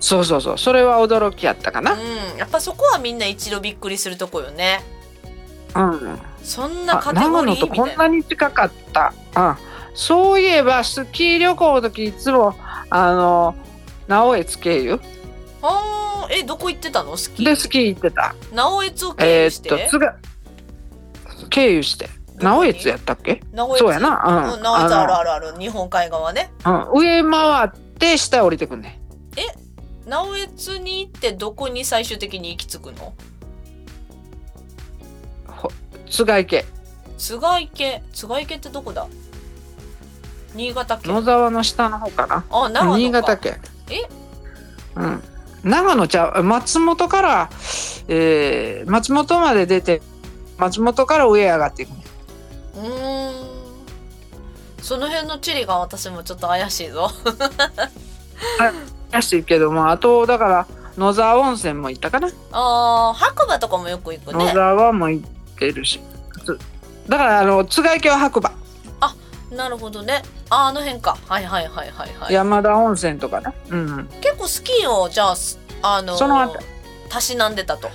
[0.00, 0.58] そうそうそう。
[0.58, 1.96] それは驚きやったかうん、な
[2.36, 4.82] やっぱそこはみんな一度びっくりするとこよね。
[5.74, 6.18] うん。
[6.44, 9.56] そんなあカテゴとこんなに近かった、うん、
[9.94, 12.54] そういえばスキー旅行の時いつも
[12.90, 13.56] あの
[14.06, 15.00] 直江津経由
[15.66, 17.16] あーえどこ行ってたの？
[17.16, 17.46] スキー？
[17.46, 18.34] でスキー行ってた。
[18.52, 20.16] 直江津を経え由して、ーっと津が
[21.48, 22.10] 経由して。
[22.36, 23.40] 直江津やったっけ？
[23.52, 23.78] 直江津。
[23.78, 24.22] そうやな。
[24.26, 24.52] うん。
[24.54, 24.94] うん、直江津。
[24.94, 25.58] あるあるある。
[25.58, 26.52] 日本海側ね。
[26.66, 29.00] うん、上回って下降りてくんね
[30.06, 33.14] 直江津に行ってどこに最終的に行き着くの？
[36.10, 36.66] 津賀池
[37.16, 39.06] 津賀池津賀池ってどこだ？
[40.54, 41.14] 新潟県。
[41.14, 42.44] 野沢の下の方かな。
[42.50, 43.60] あ長野か新潟県。
[43.88, 44.06] え？
[44.96, 45.22] うん
[45.64, 47.50] 長野ちゃう松本から、
[48.08, 50.02] えー、松本まで出て
[50.58, 52.04] 松本から上へ上がっていくね。
[52.76, 53.34] うーん。
[54.82, 57.10] その辺の地理が私もちょっと怪しいぞ。
[59.10, 60.66] らしいけどもあとだから
[60.98, 66.00] 野沢温泉も行ったかな、あー白馬とかもよく行く野ね沢も行ってるし。
[66.44, 66.58] つ
[67.08, 68.52] だからあの津賀池は白馬、
[69.54, 70.22] なるほどね。
[70.50, 71.16] ああの辺か。
[71.28, 72.34] はいはいはいはいはい。
[72.34, 73.52] 山田温泉とかね。
[73.70, 74.08] うん。
[74.20, 76.58] 結構スキーをじゃあすあのーその後。
[77.08, 77.88] たしなんでたと。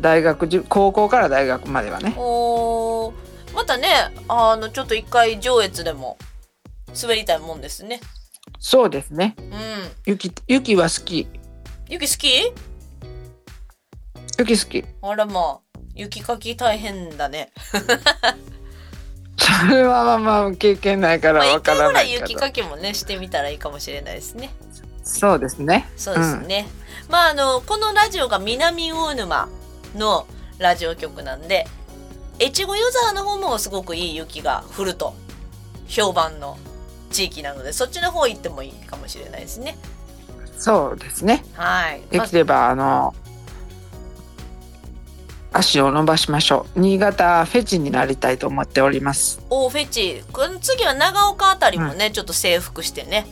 [0.00, 2.14] 大学じ高校から大学まではね。
[2.16, 3.14] おー。
[3.54, 3.88] またね
[4.28, 6.18] あのちょっと一回上越でも
[7.00, 8.00] 滑りたいもんですね。
[8.58, 9.36] そうですね。
[9.38, 9.52] うん。
[10.06, 11.28] 雪雪は好き。
[11.88, 12.52] 雪好き？
[14.38, 14.84] 雪好き。
[15.02, 17.52] あらまあ雪かき大変だね
[19.36, 24.54] それはまあまあ経験ないからまあわかららないいけど、雪かきもねしてみたらいいかもしれないですね。
[25.02, 25.88] そうですね。
[25.96, 26.66] そうですね、
[27.10, 29.48] まああのこのラジオが南魚沼
[29.96, 30.26] の
[30.58, 31.66] ラジオ局なんで
[32.40, 35.14] 越後湯沢の方もすごくいい雪が降ると
[35.86, 36.58] 評判の
[37.10, 39.76] 地域なのでそっちの方行ってもいいかもしれないですね。
[40.56, 41.44] そうですね。
[41.54, 43.14] はい、まあできればあの
[45.56, 46.80] 足を伸ばしましょう。
[46.80, 49.40] 新潟フェチになりたいと思っております。
[49.50, 50.24] おフェチ。
[50.32, 53.26] この次は長岡あたりもね、ちょっと征服してね。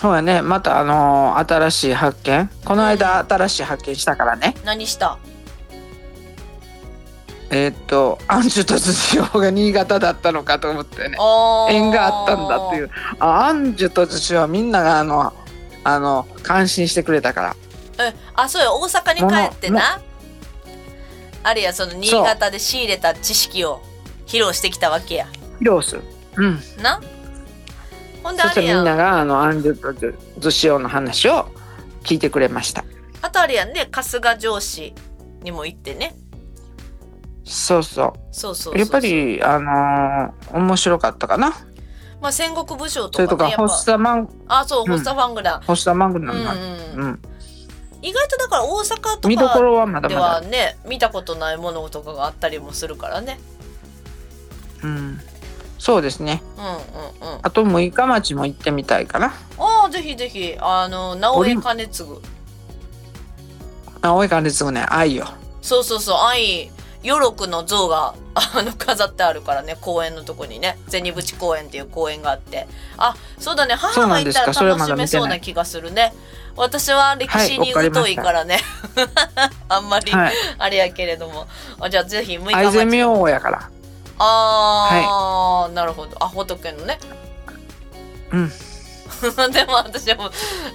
[0.00, 0.42] そうやね。
[0.42, 2.50] またあの新しい発見。
[2.64, 4.54] この間新しい発見したからね。
[4.64, 5.16] 何した？
[7.48, 11.16] えーっとアンジュとズシオが新潟だったのかと思ってね。
[11.70, 12.90] 縁があったんだっていう。
[13.20, 15.32] あアンジュとズシオはみんながあの
[15.84, 17.56] あの感心してくれたから。
[18.04, 18.76] えあそうよ。
[18.80, 20.00] 大阪に帰ってな
[21.48, 23.80] あれやその新潟で仕入れた知識を
[24.26, 25.28] 披露してきたわけや。
[25.60, 26.02] 披露する。
[26.38, 26.60] うん。
[26.82, 27.00] な？
[28.24, 28.84] ほんであれやん。
[28.84, 31.48] ながあのアンジュとズズシオの話を
[32.02, 32.84] 聞いてくれました。
[33.22, 34.92] あとあれやんね春日城市
[35.44, 36.16] にも行ってね。
[37.44, 38.12] そうそう。
[38.32, 41.50] そうそうやっぱりあのー面白かったかな。
[42.20, 44.26] まあ戦国武将それとかとかねやっホスタマン。
[44.26, 44.32] ぱ
[44.62, 46.34] あそううんホスタファングラ、ホスタマングうんうん。
[46.34, 47.22] うん、
[48.06, 50.26] 意外とだから大阪と見どこかろはまだでまだ。
[50.34, 53.40] はね見たことないものとかがあったりもするからね。
[54.84, 55.20] うん、
[55.76, 56.40] そうですね。
[56.56, 57.40] うんうんうん。
[57.42, 59.34] あと六日町も行ってみたいかな。
[59.58, 60.56] ああぜひぜひ。
[60.60, 62.08] あの直江兼次
[64.02, 65.26] 青い感じすぐね、愛よ。
[65.60, 66.16] そうそうそう。
[66.20, 66.70] 愛
[67.04, 70.78] 余六の像が あの飾ってあるからね公園のとこにね。
[70.86, 72.68] 銭淵公園っていう公園があって。
[72.98, 73.74] あそうだね。
[73.74, 76.14] 母が行ったらそうなんですかそれは楽しめまだ見てないそうな気がするね
[76.56, 78.60] 私は歴史に疎いからね、
[79.68, 80.34] あんまりはい。
[80.58, 81.46] あれやけれども。
[81.80, 83.70] あじゃあぜひ6日愛ゼミ町王やから。
[84.18, 86.16] あー、なるほど。
[86.20, 86.98] あ仏のね。
[88.32, 88.52] うん。
[89.52, 90.30] でも私はもう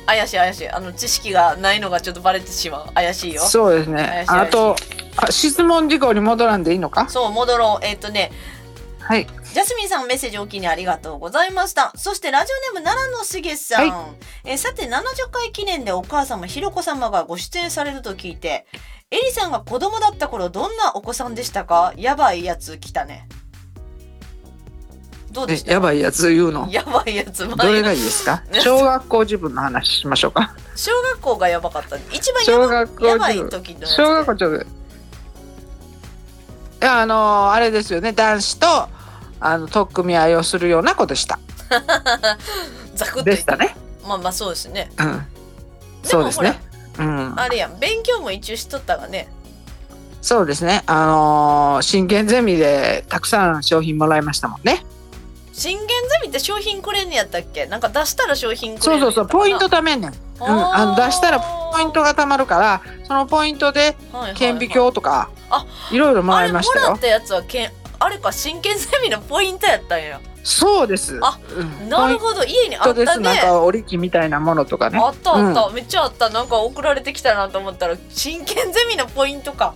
[0.05, 0.69] 怪しい怪しい。
[0.69, 2.93] あの知識がないのがちょっとバレてしまう。
[2.93, 3.41] 怪しいよ。
[3.41, 4.25] そうですね。
[4.27, 4.75] あと
[5.17, 7.07] あ質問事項に戻らんでいいのか？
[7.09, 7.85] そう戻ろう。
[7.85, 8.31] えっ、とね
[9.03, 9.25] はい。
[9.25, 11.91] ジャスミンさんメッセージおきにありがとうございました。
[11.95, 13.89] そしてラジオネーム奈良のしげさん。
[13.89, 14.09] は
[14.45, 18.65] えーさて70回記念でお母様ひろこ様がご出演されると聞いて、
[19.09, 21.93] エリさんが子供だった頃どんなお子さんでしたか？
[21.97, 23.27] やばいやつ来たね。
[25.31, 25.71] どうでした？
[25.73, 26.67] やばいやつ言うの？
[26.69, 27.47] やばいやつ。
[27.47, 28.43] どれがいいですか？
[28.63, 30.53] 小学校自分の話しましょうか。
[30.75, 31.97] 小学校がやばかった。
[32.13, 34.67] 一番小やば学校やばい自分時のやつ小学校ちょっとい
[36.81, 38.11] やあのーあれですよね。
[38.11, 38.67] 男子と
[39.39, 41.39] あの取っ組み合いをするようなことした。
[42.95, 43.75] ザクッとでしたね。
[44.07, 44.91] まあまあそうですね。
[44.97, 45.27] うん。
[46.03, 46.59] そうですね。
[46.99, 47.33] うん。
[47.37, 49.29] あれやん勉強も一応しとったがね。
[50.21, 50.83] そうですね。
[50.85, 54.83] あのー真剣ゼミでたくさん商品もらいましたもんね。
[55.53, 57.65] 信玄ゼミって商品くれんねやったっけ？
[57.65, 59.27] なんか出したら商品くれそうそうそう。
[59.27, 60.15] ポイントだ貯めんねん、うん、
[60.75, 63.95] あの出したらポイントが貯まるからそのポイントで
[64.35, 66.85] 顕微鏡とかあいろいろもらいましたよ。
[66.85, 70.19] あれもらったやつはけんあれか真剣ゼミのポイントやったんや。
[70.43, 71.19] そうです。
[71.21, 71.39] あ
[71.81, 71.89] うん。
[71.89, 72.43] なるほど。
[72.43, 73.05] 家にあったね。
[73.05, 74.97] なんか折り機みたいなものとかね。
[74.99, 76.29] あったあった、めっちゃあった。
[76.29, 79.75] なんか送られてきたなと思ったら真剣ゼミのポイントか。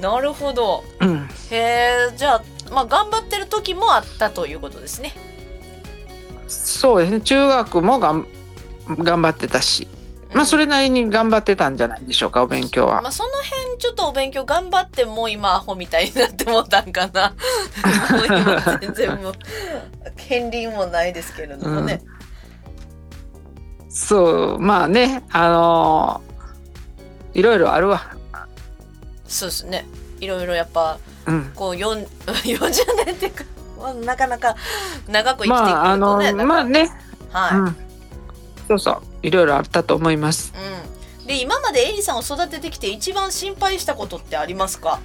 [0.00, 0.84] なるほど。
[1.00, 1.28] うん。
[1.50, 5.12] へえじゃあまあ頑張ってる時もあったということですね。
[6.46, 7.20] そうですね。
[7.20, 8.28] 中学もがん
[8.88, 9.88] 頑張ってたし
[10.32, 13.02] まあそれなりに頑張ってたんじゃないでしょうかお勉強は。
[13.02, 17.34] まあその辺ちょっとお勉強頑張ってもう今アホみたいになってもうたんかな。
[18.10, 19.34] もう今全然もう
[20.16, 22.02] 権利もないですけれどもね、
[23.88, 26.30] そうまあねあのー
[27.38, 28.02] いろいろあるわ。
[29.26, 29.86] そうですね。
[30.20, 31.52] いろいろやっぱうん。
[31.54, 33.44] こう4 40年っていうか、
[33.78, 34.56] まあ、なかなか
[35.08, 36.16] 長く生きていくとね、まああの
[36.46, 36.90] まあね、
[37.30, 37.76] はい、うん、
[38.68, 40.52] そうそういろいろあったと思います。
[41.20, 45.00] うん、で今までエリさんを育ててきて一番心配したことってありますか？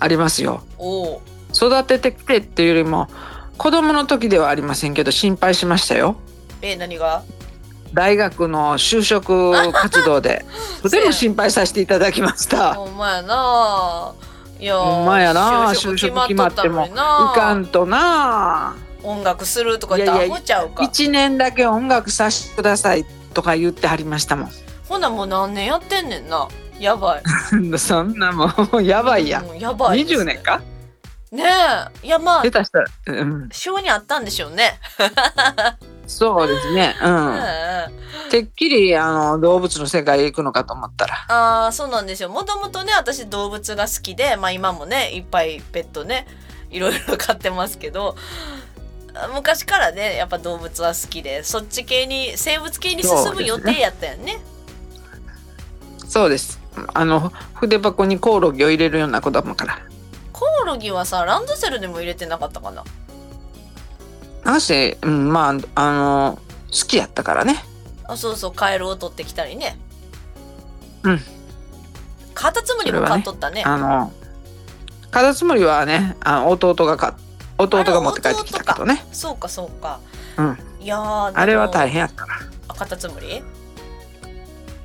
[0.00, 0.62] ありますよ。
[0.78, 3.08] おお育ててきてっていうよりも
[3.56, 6.16] 子供の時ではありませんけど心配しましたよ。
[6.62, 7.22] え何が？
[7.94, 10.44] 大学の就職活動で。
[10.82, 12.74] とても心配させていただきました。
[12.74, 14.12] ほんまやな。
[14.60, 15.70] いやほんまやな。
[15.70, 18.76] 就職決まってもいかんとな
[19.08, 20.82] 音楽するとか言ってアいやいやホちゃうか。
[20.84, 24.50] 1年だけ音楽させてくださいとか言ってはりましたもん。
[24.88, 26.48] ほなもう何年やってんねんな。
[26.78, 27.22] やばい。
[27.78, 28.46] そんなも
[28.78, 29.42] んやばいや。
[29.42, 30.60] うんやばいです20年か？
[31.30, 31.42] ね
[32.02, 32.06] え。
[32.06, 34.78] いやまあ下手したら、うん、性にあったんでしょうね、
[36.06, 36.96] そうですね。
[37.02, 38.30] ううんん。
[38.30, 41.14] てっきりあの動物の世界へ行くのかと思ったら。
[41.28, 42.30] ああそうなんですよ。
[42.30, 46.26] もともとね私動物が好きでまあ今もねいっぱいペットね
[46.70, 48.16] いろいろ飼ってますけど
[49.34, 54.38] 昔からねやっぱ動物は好きでそっち系に生物系に進む予定やったよね。
[56.06, 56.60] そうです。
[56.94, 59.80] あの筆箱にコオロギを入れるような子供から。
[60.32, 62.84] コオロギはさランドセルでも入れてなかったかな？
[64.44, 66.38] なんせ、うん、まああの
[66.70, 67.64] 好きやったからね。
[68.04, 69.76] あそうそうカエルを取ってきたりね。
[71.02, 71.20] うん。
[72.34, 73.64] カタツムリも飼っとったね。
[73.64, 74.12] あの
[75.10, 77.16] カタツムリはねあの弟がか
[77.58, 79.04] 弟が持って帰ってきたけどね。
[79.12, 80.00] そうかそうか。
[80.36, 80.58] うん。
[80.80, 82.34] いやーあれは大変変やったな。
[82.74, 83.42] カタツムリ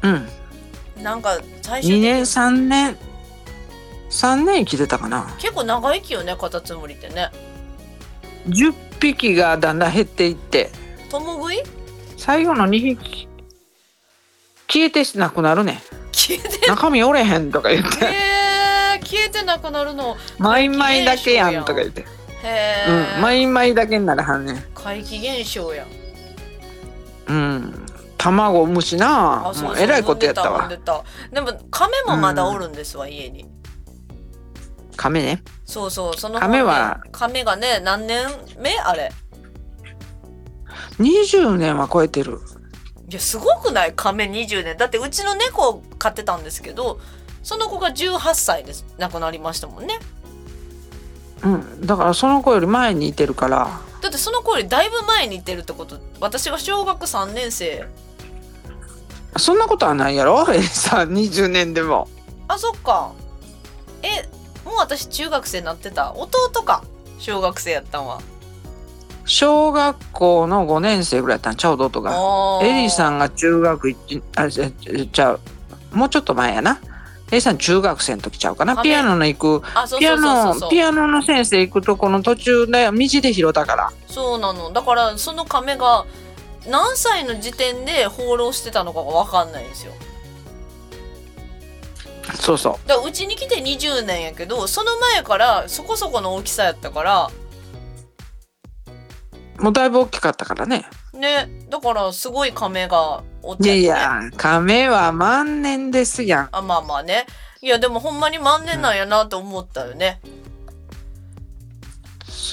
[0.01, 1.03] うん。
[1.03, 2.97] なんか最初2年3年
[4.09, 5.35] 3年生きてたかな。
[5.39, 7.29] 結構長生きよねカタツムリってね。
[8.47, 10.71] 10匹がだんだん減っていって。
[11.09, 11.63] 共食い？
[12.17, 13.27] 最後の2匹
[14.67, 15.81] 消えてなくなるね。
[16.11, 18.05] 消えて中身おれへんとか言って。
[18.05, 20.17] えー、消えてなくなるの。
[20.39, 22.05] マイマイだけやんとか言って
[22.43, 24.61] へえ、うんマイマイだけにならはんねん。
[24.75, 25.87] 怪奇現象やん。
[27.27, 27.85] うん。
[28.17, 29.49] 卵産むしな。
[29.49, 30.69] あもうえらいことやったわ。
[30.69, 33.45] でも亀もまだおるんですわ、家に。
[34.95, 35.43] 亀ね。
[35.65, 36.13] そうそう。
[36.17, 37.01] その亀は。
[37.11, 38.27] 亀がね何年
[38.59, 38.77] 目？
[38.77, 39.11] あれ。
[40.99, 42.39] 20年は超えてる。
[43.09, 43.93] いやすごくない？
[43.93, 44.77] 亀20年。
[44.77, 46.99] だってうちの猫を飼ってたんですけど
[47.41, 48.85] その子が18歳です。
[48.97, 49.99] 亡くなりましたもんね
[51.43, 53.79] うんだからその子より前にいてるから。
[54.01, 57.87] だってその子よりだいぶ前に行ってるってこと私が小学3年生。
[59.37, 60.45] そんなことはないやろ？
[60.63, 62.07] さ20年でも。
[62.47, 63.11] あそっか。
[64.01, 64.27] え
[64.65, 66.13] もう私中学生になってた？
[66.13, 66.83] 弟か。
[67.19, 68.19] 小学生やったんは。
[69.25, 71.55] 小学校の5年生ぐらいやったん。
[71.55, 72.11] ちゃう弟が。
[72.11, 74.69] あエリーさんんが中学一あじゃ
[75.11, 75.39] ちゃう。
[75.93, 76.79] もうちょっと前やな
[77.33, 78.75] エリーさん中学生の時ちゃうかな？
[78.75, 79.63] 亀ピアノの行く
[79.97, 83.91] ピアノピアノの先生行くとこの途中で道で拾ったから。
[84.05, 84.71] そうなの。
[84.71, 86.05] だからその亀が
[86.67, 89.93] 何歳の時点で放浪してたのかが分かんないんですよ。
[92.35, 97.31] そうそだからうちに来て20年やけどその前からそこそこの大きさやったから。
[99.57, 106.49] うもうだいぶ大きかったからねねだからすごい亀がおっいちゃって、ね、やいや亀は万年ですやん。
[106.51, 107.25] あまあまあね。
[107.61, 110.19] いやでもほんまに万年なんやなと思ったよね、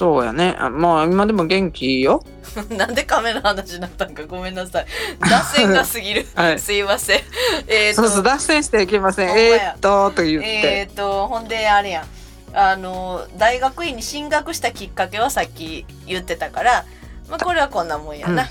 [0.01, 0.57] そうやね。
[0.59, 2.25] あまあ今でも元気よ。
[2.71, 4.87] なんでカメラ話になったんかごめんなさい。
[5.21, 6.59] 脱線が過ぎる、 はい。
[6.59, 7.21] すいません。
[7.67, 8.03] えーと。
[8.03, 9.37] そうそう脱線していけません。
[9.37, 10.49] えー、っとと言って。
[10.49, 12.05] えっ、とほんであれやん。
[12.53, 16.85] あの大学院に進学したきっかけはさっき言ってたから、
[17.31, 18.51] まあ、これはこんなもんやな、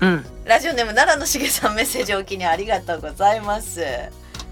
[0.00, 0.26] うん。
[0.44, 3.80] ラジオネーム奈良のしげさんメッセージおきにありがとうございます。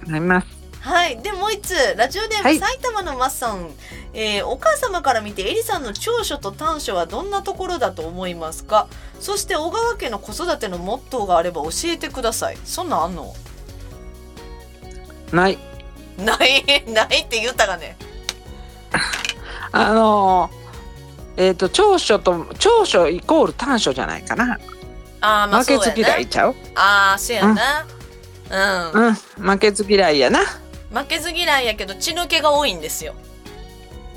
[0.06, 0.46] なります。
[0.80, 1.20] はい。
[1.20, 1.74] でもう一つ。
[1.96, 2.58] ラジオネーム、はい。
[2.58, 3.70] 埼玉のマッさん、
[4.14, 8.86] えーお母様から見てエリさんの長所と短所はどんなところだと思いますか？
[9.20, 12.58] そして小川家の子育てのモットーがあれば教えてください。
[12.64, 13.34] そんなんあんの？
[15.32, 15.58] ない。
[16.16, 16.64] ない？
[16.90, 17.96] ないって言ったがね？
[19.72, 20.57] あのー
[21.38, 24.58] えっ、と長所と長所イコール短所じゃないかな。
[25.20, 26.54] あーまあ負けず嫌いちゃう。
[26.74, 27.86] ああそうやな
[28.92, 29.14] うんうん。
[29.50, 30.40] 負けず嫌いやな。
[30.92, 33.14] 負けず嫌いやけど血の気が多いんですよ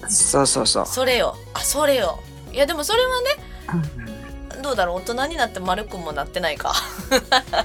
[0.08, 0.86] そうそうそう。
[0.86, 2.20] それよあそれよ
[2.52, 3.10] いやでもそれは
[3.74, 3.82] うん
[4.56, 6.74] ねどうだろう大人になって丸くもなってないか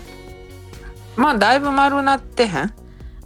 [1.16, 2.74] まあだいぶ丸なってへん？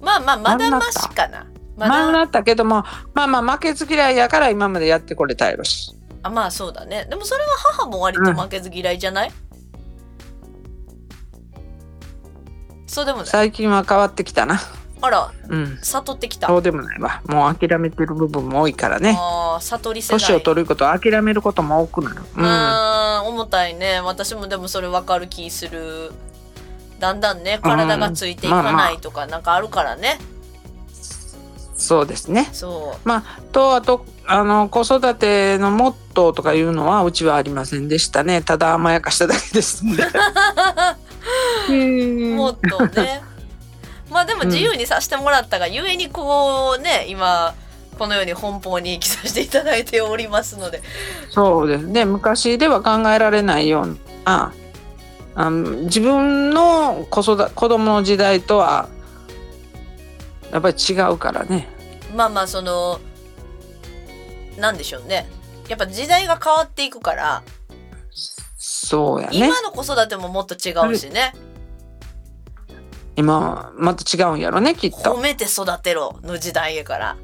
[0.02, 5.96] まあまあまだましかな丸なったけどもまあまあ負けず嫌いやから今までやってこれたやろし。
[6.22, 9.32] あまあそうだねでもそれは母も割と負けず嫌いじゃない、
[12.86, 14.60] そうでもない最近は変わってきたな。
[15.02, 15.78] あらうん。
[15.80, 17.22] 悟ってきたそうでもないわ。
[17.26, 19.16] もう諦めてる部分も多いからね。
[19.18, 22.22] あー悟り世代年を取ることを諦めることも多くなる。
[22.36, 23.28] うん。
[23.28, 26.12] 重たいね私もでもそれ分かる気する
[26.98, 30.18] だんだんね体がついていかないとかなんかあるからね、
[31.80, 32.48] そうですね。
[32.52, 38.42] そまあ、とあとあの子育てのモットーとかいうのはうちはありませんでしたね。
[38.42, 40.04] ただ甘やかしただけですんで
[41.68, 43.22] ううんもっとね。
[44.10, 47.54] まあでも自由にさせてもらったが、ゆえにこうね今
[47.98, 50.82] このように奔放に記させていただいておりますので。
[51.30, 52.04] そうですね。
[52.04, 54.52] 昔では考えられないような
[55.34, 58.88] あの自分の子育子供の時代とは
[60.50, 61.68] やっぱり違うからね。
[62.16, 63.00] まあまあその
[64.58, 65.28] なんでしょうね。
[65.68, 67.42] やっぱ時代が変わっていくから、
[68.56, 69.36] そうやね。
[69.36, 71.32] 今の子育てももっと違うしね、
[73.16, 75.14] 今はまた違うんやろねきっと。
[75.16, 77.16] 褒めて育てろの時代やから。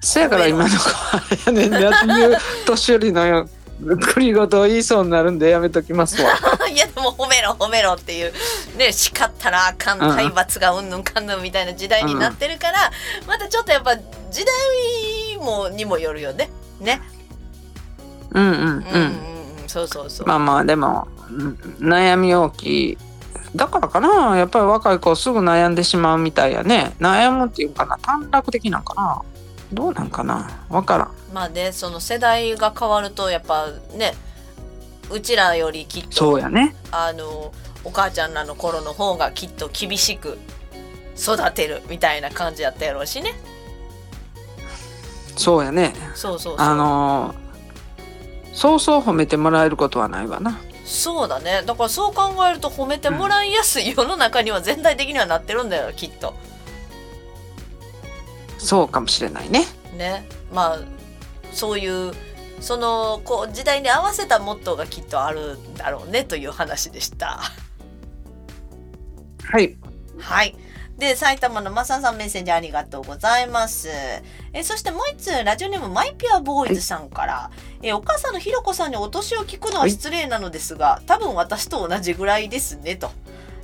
[0.00, 1.78] そやから今の子はやねんね
[2.66, 3.48] 年寄りのよ
[3.80, 6.30] 繰り言を言いそうになるんでやめときますわ。
[6.70, 8.32] いやでも褒めろ褒めろっていう
[8.76, 10.16] ね叱ったらあかんうん。
[10.16, 12.90] 体罰がうんぬんかんぬんみたいな時代になってるから、
[13.26, 13.96] またちょっとやっぱ
[14.30, 16.50] 時代もにもよるよね。
[16.80, 17.00] ね。
[18.32, 18.82] うんうんうん、うんうん
[19.62, 19.68] うん。
[19.68, 22.98] そうそうそう、まあまあでもうん悩み大きい。
[23.56, 26.94] だからかなやっぱり若い子すぐ悩んでしまうみたいやね。
[27.00, 29.22] 悩むっていうかな短絡的なんかな
[29.72, 30.64] どうなんかな？
[30.68, 31.14] わからん。
[31.32, 34.14] まあねその世代が変わるとやっぱね
[35.10, 36.74] うちらよりきっとそうやね。
[36.90, 37.52] あの
[37.84, 40.38] お母ちゃんらの頃の方がきっと厳しく
[41.16, 43.34] 育てるみたいな感じやったやろうしね。
[45.36, 45.94] そうやね。
[46.14, 46.66] そうそうそう。
[46.66, 47.48] あのー
[48.54, 50.58] そうそう褒めてもらえることはないわな。
[50.84, 51.62] そうだね。
[51.64, 56.34] だからそう考えると褒めてもらいやすい世の中には全体的にはなってるんだよきっと
[58.58, 59.64] そうかもしれないね
[59.96, 60.78] ねまあ
[61.52, 62.12] そういう
[62.60, 67.40] そのこう時代に合わせたモットーがきっとあるんだろうねという話でした。
[69.44, 69.76] はい
[70.18, 70.54] はい。
[70.98, 73.88] で、埼玉のマサさんメッセージありがとうございます。
[74.52, 77.50] えそしてもう一つ、ラジオネームマイピュアボーイズさんから、
[77.82, 83.12] えお母さんのひろこさんにお年を聞くのは失礼なのですが、多分私と同じぐらいですね、と。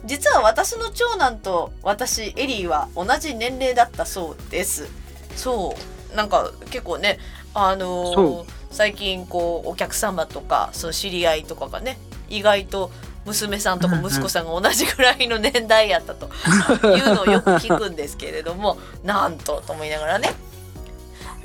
[0.05, 4.89] 実は私の長男と私、エリーは同じ年齢だったそうです。
[5.37, 5.77] そ
[6.13, 6.17] う。
[6.17, 7.19] なんか結構ね、
[7.55, 11.97] あのーそ最近こうお客様とかその知り合いとかがね
[12.29, 12.91] 意外と
[13.25, 16.29] 娘さんとか息子さんが同じぐらいの年代やったと
[16.91, 20.35] いうのをよく聞くんですけれどもなんとと思いながらね。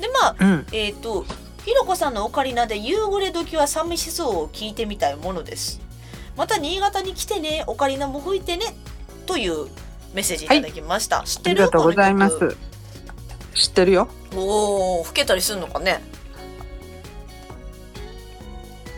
[0.00, 1.24] でまあうんえっ、と
[1.64, 5.80] ひろこさんのオカリナで夕暮れ時は寂しそうを聞いてみたいものです。
[6.36, 8.74] また新潟に来てねオカリナも吹いてね
[9.26, 9.66] という
[10.14, 10.48] メッセージい。
[10.48, 11.22] ただきました。
[11.24, 11.56] 知っあてる？
[11.56, 12.56] りがとうございます。
[13.54, 14.08] 知ってるよ。
[14.34, 16.02] おお吹けたりするのかね。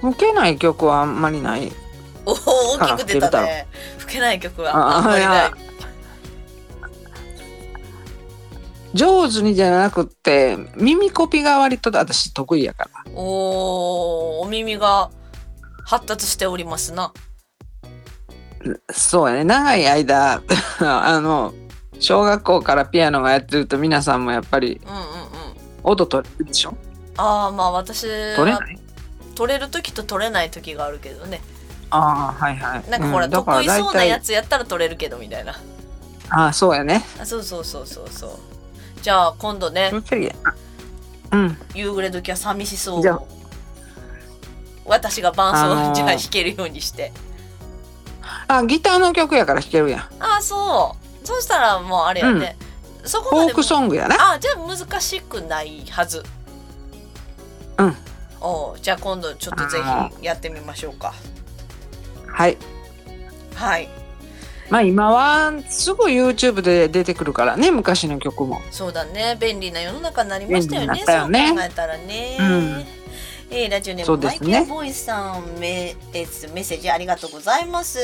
[0.02, 1.72] 受けない曲はあんまりない。
[2.26, 2.34] おお
[2.78, 3.66] 大きく出たね。
[3.98, 4.96] 吹けない曲は。
[4.98, 5.50] あんまりない。
[8.94, 13.12] 上手にじゃなくって耳コピが割と私得意やから。
[13.14, 15.10] おおお耳が
[15.92, 17.12] 発達しておりますな。
[18.90, 19.44] そうやね。
[19.44, 20.40] 長い間
[20.80, 21.52] あの
[22.00, 25.06] 小学校からピアノがやってると皆さんもやっぱりうんうんうん。
[25.82, 26.74] 音取れるでしょ？
[27.18, 28.78] ああまあ私取れない？
[29.34, 31.42] 取れる時と取れない時があるけどね。
[31.90, 32.90] ああはいはい。
[32.90, 35.54] なんかほら、うん得意そうなやつやったら取れるけどみたいな。
[36.30, 37.04] ああそうやね。
[37.20, 38.30] あそうそうそうそうそう。
[39.02, 39.90] じゃあ今度ね
[41.32, 41.58] うん。
[41.74, 43.02] 夕暮れ時は寂しそう。
[43.02, 43.20] じゃあ
[44.92, 47.12] 私が伴奏じゃあ弾けるようにして。
[48.46, 50.00] あギターの曲やから弾けるやん。
[50.22, 51.26] ああそう。
[51.26, 52.56] そしたらもうあれやね、
[53.04, 54.32] そこまでフォークソングやな。
[54.32, 56.22] あじゃあ難しくないはず。
[57.78, 57.96] うん。
[58.40, 59.78] おうじゃあ今度ちょっとぜ
[60.18, 61.14] ひやってみましょうか。
[62.26, 62.58] はい。
[63.54, 63.88] はい。
[64.68, 68.60] まあ今はすぐ YouTube で出てくるからね昔の曲も。
[68.70, 69.38] そうだね。
[69.40, 70.98] 便利な世の中になりましたよね。
[70.98, 71.04] ね。
[71.06, 73.01] そう考えたらね、うん
[73.54, 74.24] えーラジオネーム、ね。
[74.26, 77.98] マイケルボーイスさんメえーメッセージありがとうございます。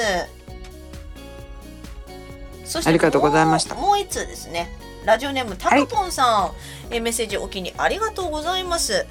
[2.66, 3.74] そしてありがとうございました。
[3.74, 4.68] もう一通ですね。
[5.06, 6.52] ラジオネームタカポンさ
[6.90, 9.06] ん、えーメッセージお気にありがとうございます。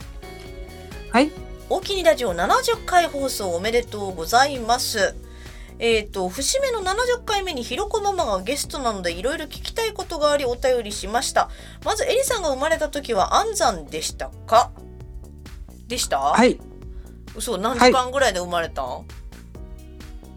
[1.11, 1.31] はい。
[1.69, 5.15] お気にラジオ70回放送おめでとうございます。
[5.79, 11.49] えっ、と節目の70回目にひろこママがゲストなのでいろいろ聞きたいことがありお便りしました。
[11.83, 14.71] まずエリさんが生まれた時は安産でしたか？
[15.87, 16.59] でした、はい。
[17.35, 19.05] 嘘何時間ぐらいで生まれたん、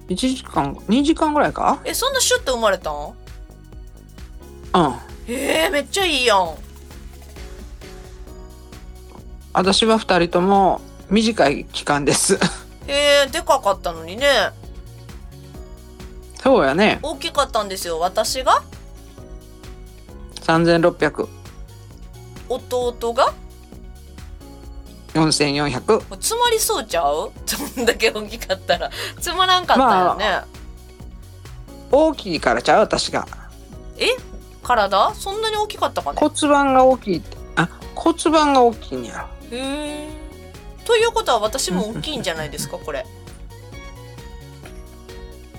[0.09, 1.81] 1時間2時間ぐらいか？
[1.85, 2.95] えそんなシュッと生まれたん？
[2.95, 3.15] うん。
[5.27, 6.55] えー、めっちゃいいやん。
[9.53, 12.39] 私は2人とも短い期間です。
[12.87, 14.51] えー、でかかったのにね。
[16.43, 17.01] そうやね。
[17.03, 17.99] 大きかったんですよ。
[17.99, 18.63] 私が
[20.43, 21.29] ？3600
[22.49, 23.35] 弟が？
[25.15, 27.33] 4400詰まりそうちゃう？
[27.47, 28.91] そんだけ大きかったら
[29.21, 30.41] つまらんかったよね、
[31.91, 33.27] 大きいからちゃう私が。
[33.99, 34.09] え？
[34.63, 35.13] 体？
[35.15, 36.19] そんなに大きかったかね？
[36.21, 37.23] 骨盤が大きい
[37.57, 39.27] あ骨盤が大きいんや。
[39.51, 40.11] へえ
[40.85, 43.05] ということは私も大きいんじゃないですかこれ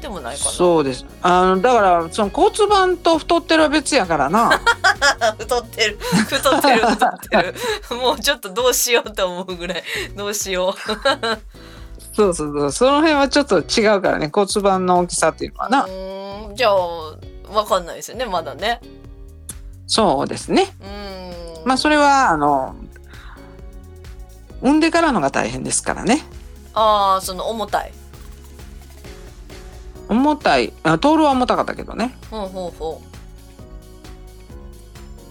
[0.02, 0.52] でもないかな。
[0.52, 1.06] そうです。
[1.22, 4.60] あのだからその骨盤と太ってるは別やからな。
[5.38, 5.98] 太ってる。
[6.00, 7.56] 太ってる太ってる。
[8.02, 9.84] もうちょっとどうしようと思うぐらい。
[10.18, 10.74] どうしよう。
[12.14, 12.72] そうそうそう。
[12.72, 14.30] その辺はちょっと違うからね。
[14.34, 16.56] 骨盤の大きさっていうのはな、うーん。
[16.56, 16.76] じゃあ
[17.54, 18.26] わかんないですよね。
[18.26, 18.82] まだね。
[19.88, 20.74] そうですね。
[20.82, 21.68] うーん。
[21.68, 22.76] まあそれはあの
[24.62, 26.26] 産んでからのが大変ですからね。
[26.74, 27.94] ああその重たい
[30.12, 32.16] 重たいあトールは重たかったけどね。
[32.30, 33.02] ほうほうほ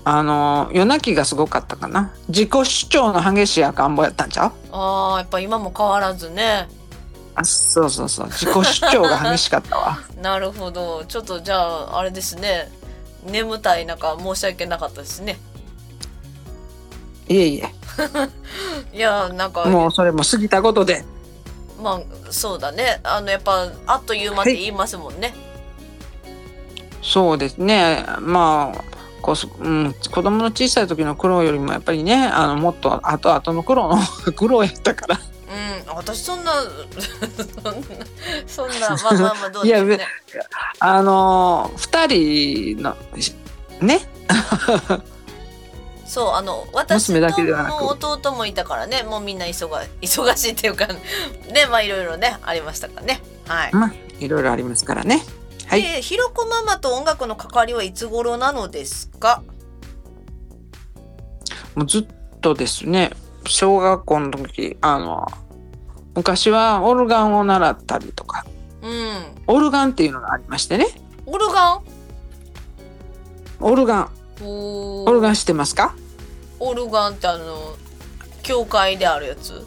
[0.03, 2.14] あの夜泣きがすごかったかな。
[2.28, 4.53] 自己主張の激しい赤ん坊やったんちゃうう？
[4.72, 6.66] あーやっぱ今も変わらずね。
[7.35, 8.26] あそうそうそう。
[8.31, 9.99] 自己主張が激しかったわ。
[10.22, 11.05] なるほど。
[11.05, 12.72] ちょっとじゃああれですね。
[13.26, 15.39] 眠たい中申し訳なかったですね。
[17.28, 17.74] いえいえ。
[18.97, 21.05] いやなんかもうそれも過ぎたことで
[21.81, 22.01] まあ
[22.31, 23.01] そうだね。
[23.03, 25.35] あのやっぱあっという間って言いますもんね、
[27.03, 28.05] そうですね。
[28.20, 28.85] まあ
[29.20, 33.99] こそ、うん、子供の小さい時の苦労よりもやっぱりねあのもっと後々の苦労の
[34.33, 35.16] 苦労やったから。
[35.16, 35.97] うん。
[35.97, 36.53] 私そんな
[38.47, 39.97] そんな まあまあまあどうでしょうね。
[39.97, 40.07] いや
[40.78, 42.97] あの二人の
[43.81, 44.01] ね
[46.11, 47.81] そうあの私娘だけではなく。
[47.83, 49.69] の弟もいたからねもうみんな忙
[50.03, 50.97] 忙しいっていうかね
[51.71, 53.23] まあいろいろねありましたからね。
[53.47, 55.25] はい、まあいろいろありますからね。
[55.69, 55.83] はい。
[55.83, 59.43] でひろこママと音楽の関わりはいつ頃なのですか？
[61.77, 62.07] もうずっ
[62.41, 63.13] とですね
[63.47, 65.27] 小学校の時あの
[66.17, 68.45] 昔はオルガンを習ったりとか。
[68.83, 69.43] うん。
[69.47, 70.89] オルガンっていうのがありましてね。
[71.27, 71.85] オルガン？
[73.61, 74.11] オルガン
[74.43, 75.95] おオルガン知ってますか？
[76.59, 77.76] オルガンってあの
[78.43, 79.66] 教会であるやつ？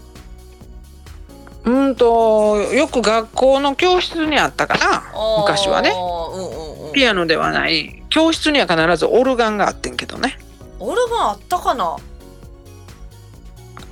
[1.65, 5.03] うんとよく学校の教室にあったかな？
[5.41, 5.91] 昔はね。
[5.91, 6.41] うんう
[6.85, 6.93] んうん。
[6.93, 8.03] ピアノではない。
[8.09, 10.37] 教室には必ずオルガンがあってんけどね。
[10.79, 11.95] オルガンあったかな？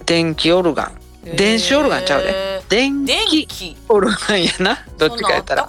[0.06, 0.98] 電気オルガン。
[1.38, 2.58] 電子オルガンちゃうで。
[2.58, 3.78] へ電気気。
[3.88, 4.86] オルガンやな？
[4.98, 5.68] どっちかやったら。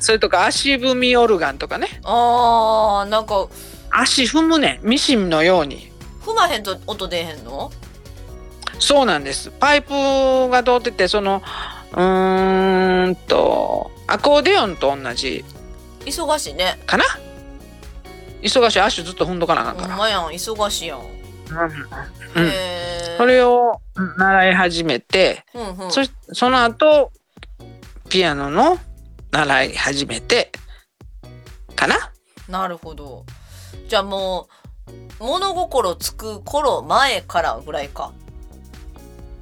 [0.00, 2.00] それとか足踏みオルガンとかね。
[2.04, 3.48] あーなんか
[3.92, 4.80] 足踏むね。
[4.82, 5.92] ミシンのように。
[6.24, 7.70] 踏まへんと音出えへんの？
[8.78, 9.50] そうなんです。
[9.50, 9.90] パイプ
[10.48, 11.42] が通っててその
[11.92, 15.44] うーんとアコーディオンと同じ。
[16.00, 16.78] 忙しいね。
[16.86, 17.04] かな？
[18.40, 18.80] 忙しい。
[18.80, 19.94] 足ずっと踏んどかなあかんほから。
[19.94, 20.28] んまやん。
[20.28, 21.06] 忙しいやん、うん。
[21.06, 23.18] へー。
[23.18, 23.80] それを
[24.16, 25.92] 習い始めて、うんうん。
[25.92, 26.00] そ
[26.32, 27.12] その後
[28.08, 28.78] ピアノの
[29.30, 30.50] 習い始めて
[31.76, 32.10] かな？
[32.48, 33.24] なるほど
[33.88, 34.48] じゃあも
[35.18, 38.12] 物心つく頃前からぐらいか。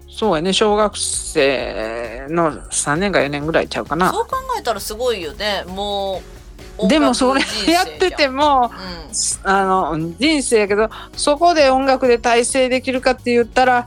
[0.08, 0.52] そうやね。
[0.52, 4.12] 小学生の3年か4年ぐらいちゃうかな。
[4.12, 5.64] そう考えたらすごいよね。
[5.66, 6.20] も
[6.78, 8.70] うでもそれやってても、
[9.44, 13.86] うん、あの人生やけどそこで音楽で大成できるかって言ったら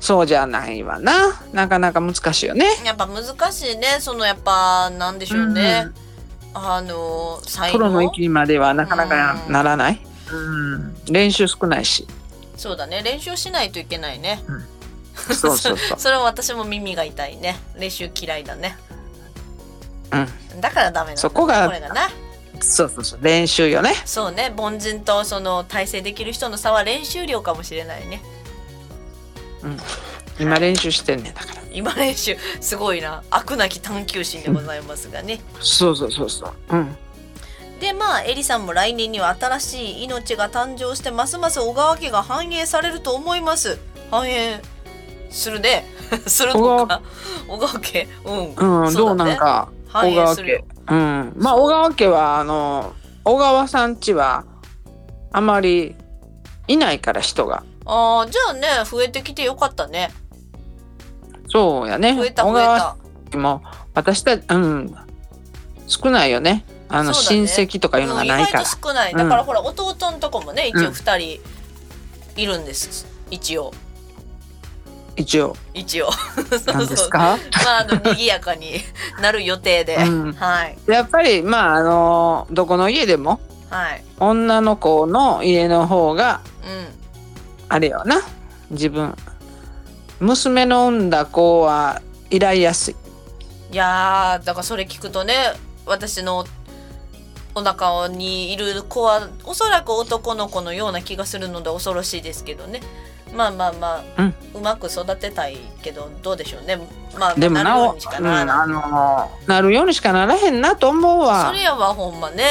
[0.00, 1.40] そうじゃないわな。
[1.52, 2.66] なかなか難しいよね。
[2.84, 3.98] やっぱ難しいね。
[4.00, 5.94] そのやっぱなんでしょうね、うん、
[6.54, 7.78] あの最後？
[7.78, 10.00] プロの域まではなかなかならない、
[10.32, 10.36] う
[10.78, 12.06] ん、練習少ないし。
[12.56, 13.02] そうだね。
[13.02, 15.34] 練習しないといけないね、うん。
[15.34, 15.98] そうそうそう。
[15.98, 17.58] それは私も耳が痛いね。
[17.76, 18.76] 練習嫌いだね。
[20.12, 20.60] うん。
[20.60, 22.10] だからダメなそこがこれがな。
[22.60, 23.20] そうそうそう。
[23.22, 23.94] 練習よね。
[24.04, 24.52] そうね。
[24.56, 28.22] 凡人とその体制できる人の差は練習量かもしれないね。
[29.62, 29.78] うん
[30.40, 31.62] 今練習してんねんだから。
[31.72, 33.22] 今練習すごいな。
[33.30, 36.52] 飽くなき探求心でございますがね、うん、そうそうそうそう。
[36.70, 36.96] うん。
[37.80, 43.78] でまあエリさんも来年には新しい命が誕生してますます小川家が繁栄されると思います。
[44.10, 44.60] 繁栄
[45.30, 45.86] するね。
[46.26, 47.02] するのか。
[47.46, 47.80] 小川。
[47.80, 48.08] 家。
[48.24, 48.54] うん、
[48.86, 50.64] うん、どうなんか小川家。
[50.88, 51.32] うん。
[51.36, 54.44] まあ小川家はあの小川さんちは
[55.32, 55.94] あまり
[56.66, 57.62] いないから人が。
[57.86, 60.10] ああじゃあね増えてきてよかったね
[61.50, 62.14] そうやね。
[62.14, 62.64] 増えた増え
[63.32, 63.38] た。
[63.38, 63.62] も
[63.94, 64.94] 私たちうん。
[65.86, 66.64] 少ないよね。
[66.88, 69.14] あの、ね、親戚とかいうのがないから、うん、少ない。
[69.14, 71.40] だからほら、弟のとこもね一応2人
[72.36, 73.72] いるんです、うん、一応。
[75.16, 75.56] 一応。
[75.74, 76.10] 一応。
[76.58, 77.18] そうですか？
[77.64, 78.80] まああの賑やかに
[79.20, 80.76] なる予定で、うん、はい。
[80.86, 86.86] やっぱりまああのどこの家でも、はい、女の子の家の方が、うん、
[87.68, 88.22] あれよな。
[88.70, 89.16] 自分
[90.20, 92.96] 娘の産んだ子は依頼やすい
[93.72, 95.34] いやだからそれ聞くとね
[95.86, 96.44] 私の
[97.54, 102.80] お腹にいる子はおそらく男の子のような気がするので恐ろしいですけどね。
[103.34, 106.78] まあまあまあ、うん、うまく育てたいけどどうでしょうね。
[107.18, 111.46] まあでもなお、うん、あのなるようにしかならへんなと思うわ。
[111.46, 112.44] それやわほんまね。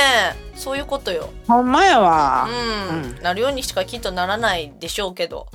[0.56, 1.30] そういうことよ。
[1.48, 2.48] ほんまやわ。
[2.90, 5.48] うん、うん、なるようにしかきっとならないでしょうけど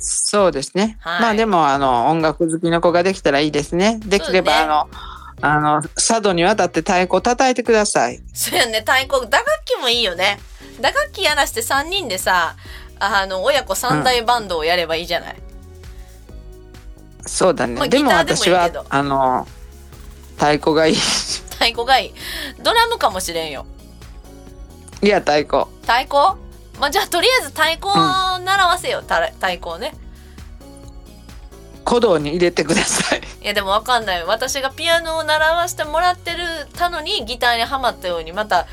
[0.00, 4.00] そうですね、はい、まあでもあの音楽好きの子ができたらいいですね。
[4.04, 4.88] できれば、ね、あの
[5.42, 8.20] あの佐渡に渡って太鼓叩いてください。
[8.32, 9.28] そうやね太鼓。
[9.28, 10.38] 打楽器もいいよね。
[10.80, 12.56] 打楽器やらして3人でさ
[12.98, 15.38] あの親子三大バンドをやればいいじゃない、う
[17.24, 19.46] ん、そうだね、まあ、でも私はあの
[20.36, 20.94] 太鼓がいい。
[20.94, 22.14] 太鼓がいい。
[22.62, 23.66] ドラムかもしれんよ。
[25.02, 25.64] いや太鼓。
[25.82, 26.49] 太鼓？
[26.80, 29.20] まあじゃあとりあえず太鼓を習わせよ、うん、太
[29.50, 29.92] 鼓をね
[31.84, 36.44] 鼓動に入れてください いやでもわかんない私がピアノを習わせてもらってる
[36.76, 38.66] たのにギターにはまったようにまた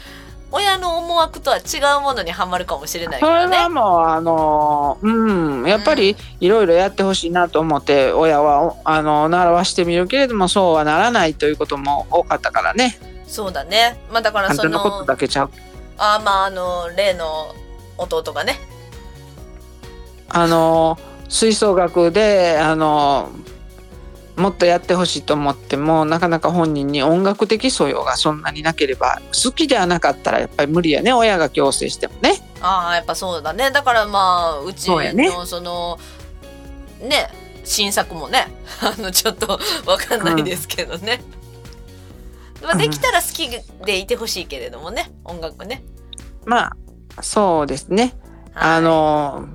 [0.51, 3.43] 親の思惑とは違うものにはまるかもしれないからね。
[3.47, 5.33] それはもうあのう
[5.63, 12.97] んやっぱりいろいろやってほしいなと思って、親はあの習わしてみるけれどもそうはならないということも多かったからね。
[13.27, 13.99] そうだね。
[14.09, 14.69] まあだからその。
[14.69, 15.51] のことだけちゃう。
[15.97, 17.53] あまああの例の
[17.97, 18.59] 弟がね。
[20.29, 20.97] あの
[21.29, 23.31] 吹奏楽であの
[24.35, 32.35] もっとやってほしいと思ってもなかなか本人に音楽的素養がそんなになければ好きではなかったらやっぱり無理やね親が強制してもね。
[32.61, 35.99] ああやっぱそうだねだからまあうちのその
[37.01, 37.29] ねね
[37.63, 38.47] 新作もね
[38.81, 41.21] あのちょっとわかんないですけどね。
[42.61, 43.49] うん、まあ、できたら好き
[43.85, 45.83] でいてほしいけれどもね音楽ね。
[46.45, 46.77] まあ
[47.21, 48.13] そうですね。
[48.53, 49.47] はい、あの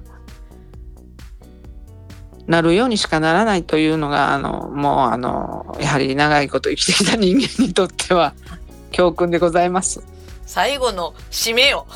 [2.46, 8.34] なるようにしかならないというのがあのもうあのやはり長いこと生きてきた人間にとっては
[8.90, 10.02] 教訓でございます。
[10.44, 11.86] 最後の締めよ。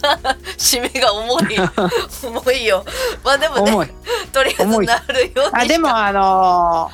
[0.58, 1.56] 締めが重い。
[2.22, 2.84] 重いよ。
[3.24, 3.94] まあでもね
[4.32, 6.90] とりあえずなるようにあでもあの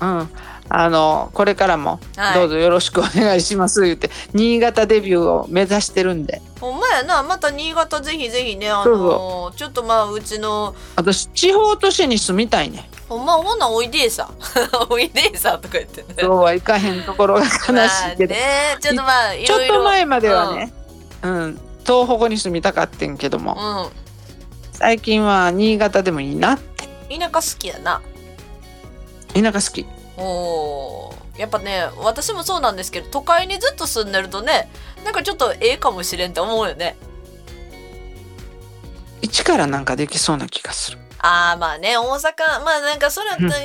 [0.00, 0.30] うん
[0.76, 2.00] あのこれからも
[2.34, 6.42] どうぞよろしくお願いします、言って新潟デビューを目指してるんで。
[6.60, 7.22] ほんまやな。
[7.22, 12.90] また新潟ぜひぜひねあのちょっとまあうちの私地方都市に住みたいね。
[13.08, 14.28] ほんまほなおいでさ。
[14.90, 16.08] おいでさとか言ってね。
[16.18, 17.60] そうはいかへんところが悲し
[18.14, 20.72] いけど、ね、ちょっとまあちょっと前まではね、
[21.22, 26.88] うん、うん、東北に住みたかってんけども、うん、最近は新潟でもいいなって。
[27.16, 28.02] 田舎好きやな。
[29.34, 29.86] 田舎好き
[30.16, 34.70] おやっぱね私もそうなんですけど都会にずっと住んでるとね
[35.04, 36.96] なんかちょっとええかもしれんって思うよね。
[39.22, 40.98] 一からなんかできそうな気がする。
[41.18, 43.62] ああまあね大阪まあなんかそれは田舎は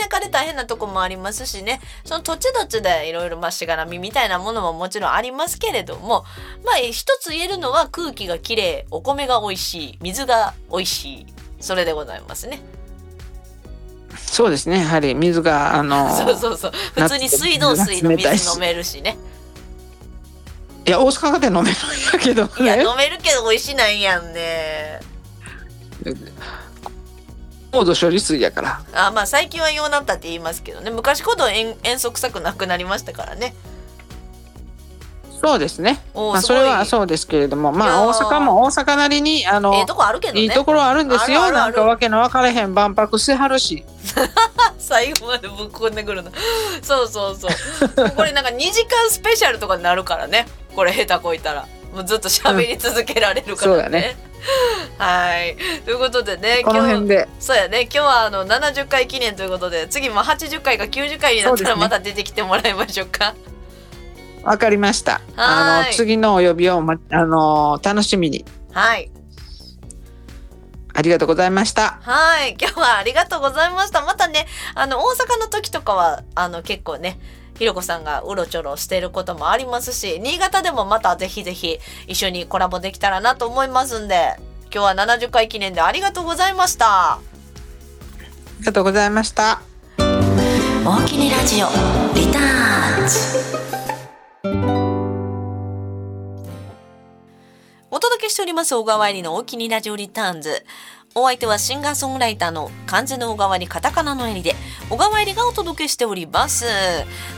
[0.00, 1.80] 田舎で大変なとこもありますしね。
[2.04, 6.24] その土地土地でいろいろまあしがらみみたいなものももちろんありますけれども
[6.64, 11.26] まあ一つ言えるのは空気がきれいお米が美味しい水が美味しい。
[11.60, 12.60] それでございますね。
[14.26, 14.80] そうですね。
[14.80, 16.72] やはり水があのそうそうそう。
[16.94, 19.16] 普通に水道水の水 飲めるしね。
[20.86, 21.72] いや大阪で飲めるんや
[22.20, 25.00] けど、ね、いや飲めるけど美味しないやんね。
[27.72, 28.80] 高度処理水やから。
[28.92, 30.90] あまあ最近はようなったって言いますけどね。
[30.90, 33.54] 昔ほど塩塩素臭くなくなりましたからね
[35.46, 36.00] そうですね。
[36.12, 37.70] まあそれはそうですけれども。
[37.70, 41.52] まあ大阪も大阪なりにあの、ええとこあるけど、ね、いいところあるんですよ。
[41.52, 43.84] なんかわけの分からへん万博してはるし。
[44.76, 46.32] 最後までぶっこんでくるの。
[46.82, 48.10] そうそうそう。
[48.16, 50.48] これなんか2時間スペシャルとかになるからね。
[50.74, 51.66] これ下手こいたら。
[51.94, 54.16] もうずっと喋り続けられるからね、うん、ね。
[54.98, 55.56] はい。
[55.84, 57.28] ということでねこの辺で。
[57.38, 57.82] そうやね。
[57.82, 63.34] 今日はあの70回記念ということで次も80回か90回になったらまた出てきてもらいましょうか。
[64.46, 65.20] わ、かりました。
[65.36, 68.44] あの次のお呼びを、ま、あの楽しみに。
[68.72, 69.10] はい。
[70.94, 71.98] ありがとうございました。
[72.00, 72.56] はい。
[72.58, 74.02] 今日はありがとうございました。
[74.02, 77.18] またね、あの、大阪の時とかは、あの、結構ね、
[77.58, 84.36] ひろこさんがうろちょろしていることもありますし、新潟でもまたぜひぜひ一緒にコラボできたらなと思いますんで、
[84.72, 87.14] 今日は70回記念でありがとうございました。
[87.14, 87.20] あ
[88.60, 89.60] りがとうございました。
[89.98, 91.66] 大きにラジオ
[92.14, 93.65] リターン
[97.96, 100.66] お届けしております小川入りのお気にラジオリターンズ。
[101.18, 104.54] お相手はシンガーソングライターの漢字の小川にカタカナの襟で
[104.90, 106.66] 小川入りがお届けしております。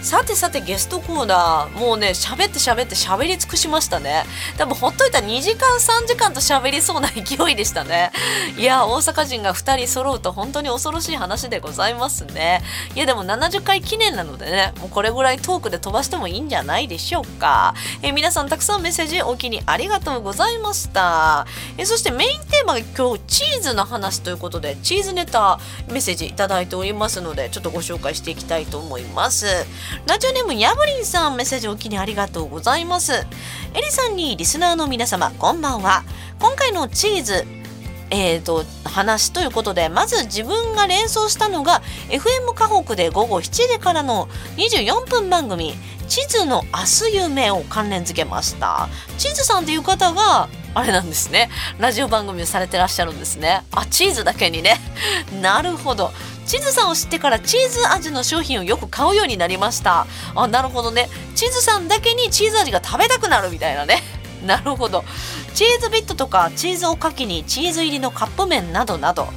[0.03, 4.25] さてさてゲストコーナーもうね喋って喋って喋り尽くしましたね。
[4.57, 8.11] 多分ほっといたら2時間3時間と喋りそうな勢いでしたね。
[8.57, 12.63] いや大阪人が2人揃うと本当に恐ろしい話でございますね。
[12.97, 17.75] いやでも70回記念なのでねもうこれぐらいトークで飛ばしてもいいんじゃないでしょうか。
[18.03, 21.47] え皆さんたくさんメッセージお気にありがとうございました。
[21.77, 25.59] えそしてメインテーマが今日チーズズの話ということでチーズネタ
[25.89, 29.47] メッセージいただいておりますのでちょっとご紹介していきたいと思います。
[30.07, 33.13] ラジオネームヤブリンさんメッセージおきにありがとうございます。
[33.75, 36.05] エリさんにリスナーの皆様こんばんは。
[36.39, 37.45] 今回のチーズ
[38.11, 45.75] えーと、話ということでまず自分が連想したのが FM 河北で午後7時からの24分番組
[46.09, 48.89] 「地図の明日夢」を関連付けました。
[49.19, 51.51] 地図さんという方があれなんですね。
[51.79, 53.63] ラジオ番組をされてらっしゃるんですね。
[53.73, 54.81] あチーズだけにね。
[55.43, 56.13] なるほど。
[56.47, 60.07] チーズさんを知ってからチーズ味の商品をよく買うようになりました。
[60.35, 61.09] あなるほどね。
[61.35, 64.03] チーズさんだけにチーズ味が食べたくなるみたいなね。
[64.47, 65.05] なるほど。
[65.55, 69.29] チーズビットとかチーズおかきにチーズ入りのカップ麺などなど。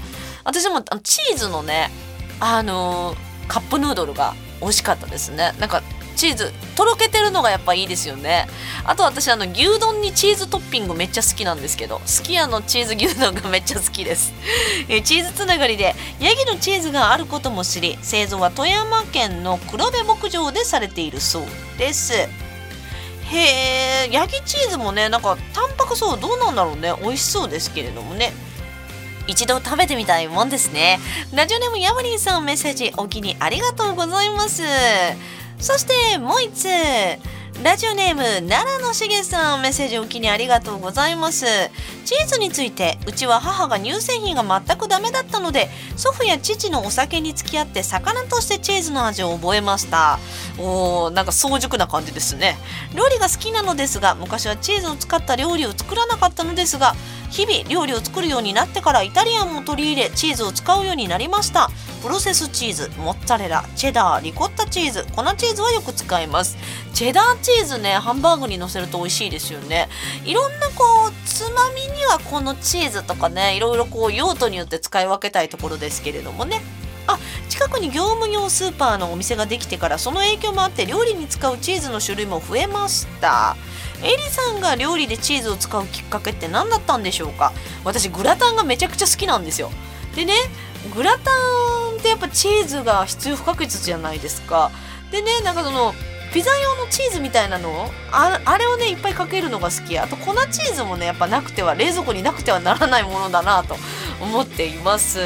[0.43, 1.91] 私もチーズのね
[2.39, 5.53] あのー、カップヌードルが美味しかったですね。
[5.59, 5.83] なんか
[6.21, 8.47] チーズとろけてるのがやっぱいいですよね。
[8.85, 14.31] あと私あの牛丼にチーズトッピングめっちゃ好きなんですけどすき家のチーズ牛丼がめっちゃ好きです。
[14.87, 21.43] えチーズつながりでヤギのチーズがあることも知り製造は富山県の黒部牧場でされているそう
[21.79, 22.13] です。
[22.13, 22.27] へ
[23.31, 26.93] えヤギチーズもねなんかタンパク層どうなんだろうね。
[27.01, 28.31] 美味しそうですけれどもね。
[29.25, 30.99] 一度食べてみたいもんですね。
[31.33, 34.61] ラジオネームヤマリンさんメッセージお気にありがとうございます。
[35.61, 36.67] そしてもう一つ。
[37.63, 41.45] ラジオネーム奈良のしげさんメッセージおきにありがとうございます。
[42.05, 50.17] チーズについてうちは母が乳製品が全くダメだったので祖父や父のお酒に付き合って魚としてチーズの味を覚えました。
[50.57, 52.57] おーなんか早熟な感じですね。
[52.95, 56.95] 料理が好きなのですが昔はチーズを使った料理を作らなかったのですが
[57.31, 61.69] 日々料理を作るようになってからイタリアンも取り入れチーズを使うようになりました。
[62.03, 66.57] プロセスチーズモッツァレラチェダーリコッタチーズ粉チーズはよく使います。
[66.93, 69.87] チェダーチーズねハンバーグにのせると美味しいですよね。
[70.25, 76.61] いろんなこうつまみにはこのチーズとかねいろいろこう用途によって使い分けたいところですけれどもね。
[77.07, 77.17] あ
[77.49, 83.55] 近くに業務用スーパーのお店ができてからその影響もあって料理に使うチーズの種類も増えました。
[84.03, 87.53] エリさんが料理でチーズを使うきっかけって何だったんでしょうか？
[87.83, 89.71] 私グラタンがめちゃくちゃ好きなんですよ。
[90.15, 90.33] でね
[90.95, 91.31] グラタ
[91.95, 94.71] ンってやっぱチーズが必要不可欠じゃないですか。
[95.11, 95.93] でねなんかその
[96.33, 97.89] ピザ用のチーズみたいなの？
[98.11, 99.99] ああれをねいっぱいかけるのが好き。
[99.99, 103.75] あと粉チーズもねやっぱなくては冷蔵庫になくてはならないものだなと
[104.21, 105.19] 思っています。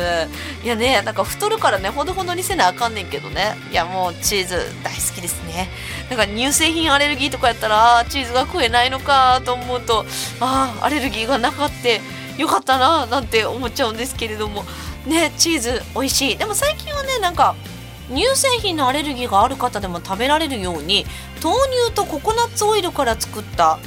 [0.64, 3.56] いやねなんか太るからねほどほどにせなあかんねんけどね。
[3.72, 5.70] いやもうチーズ大好きですね。
[6.10, 10.06] なんか乳製品アレルギーとかやったらあチーズが食えないのかと思うと
[10.39, 12.01] ああアレルギーがなかって
[12.38, 14.64] よかったななんて思っちゃうんですけれども。
[15.06, 16.38] ねチーズ美味しい。
[16.38, 17.56] でも最近はねなんか
[18.10, 21.06] 乳製品のアレルギーがある方でも食べられるように
[21.43, 21.56] 豆
[21.88, 23.80] 乳とココナッツオイルから作った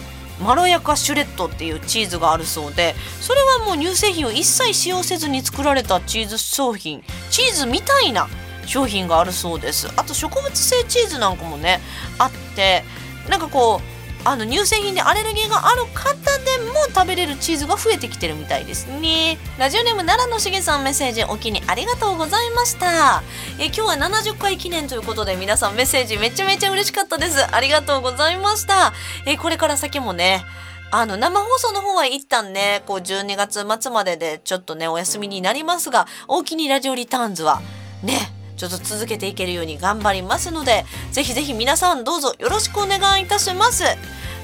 [0.43, 8.29] まろやかシュレットっていうチーズがあるそうでそれはもう乳製品を一切使用せずに作られたチーズ商品チーズみたいな
[8.67, 9.89] 商品があるそうです。
[9.97, 11.81] あと植物性チーズなんかもね
[12.19, 12.85] あって
[13.29, 19.39] なんかこうあの乳製品でアレルギーがある方でも食べれるチーズが増えてきてるみたいですね。
[19.59, 23.23] ラジオネーム奈良のしげさんメッセージお気にありがとうございました。
[23.59, 27.55] え今日は70回記念ということで皆さんメッセージめちゃめちゃ嬉しかったです。
[27.55, 28.93] ありがとうございました。
[29.27, 30.45] えこれから先もね
[30.91, 32.83] あの生放送の方は一旦ね。
[32.87, 37.61] こう12月末まででちょっとねお休みになりますが大きにラジオリターンズは
[38.03, 43.85] ねちょっと続けていけるように頑張りますのでぜひぜひ皆さんどうぞよろしくお願いいたします。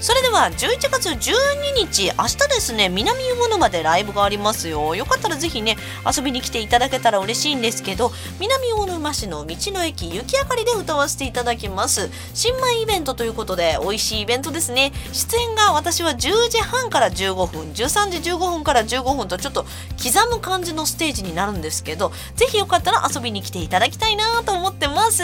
[0.01, 4.95] それでは11月12日明日ですね南魚沼でライブがありますよ。
[4.95, 12.11] よかったらぜひね遊びに来ていただけたら嬉しいんですけど南魚沼市の道の駅雪あかりで歌わせていただきます。
[12.35, 14.93] 新米イベントということで美味しいイベントですね。
[15.13, 16.17] 出演が私は10
[16.51, 19.65] 時半から15分13時15分から15分とちょっと
[20.03, 25.23] 刻む感じのステージになるんですけどぜひよかったら遊びに来ていただきたいなと思ってます。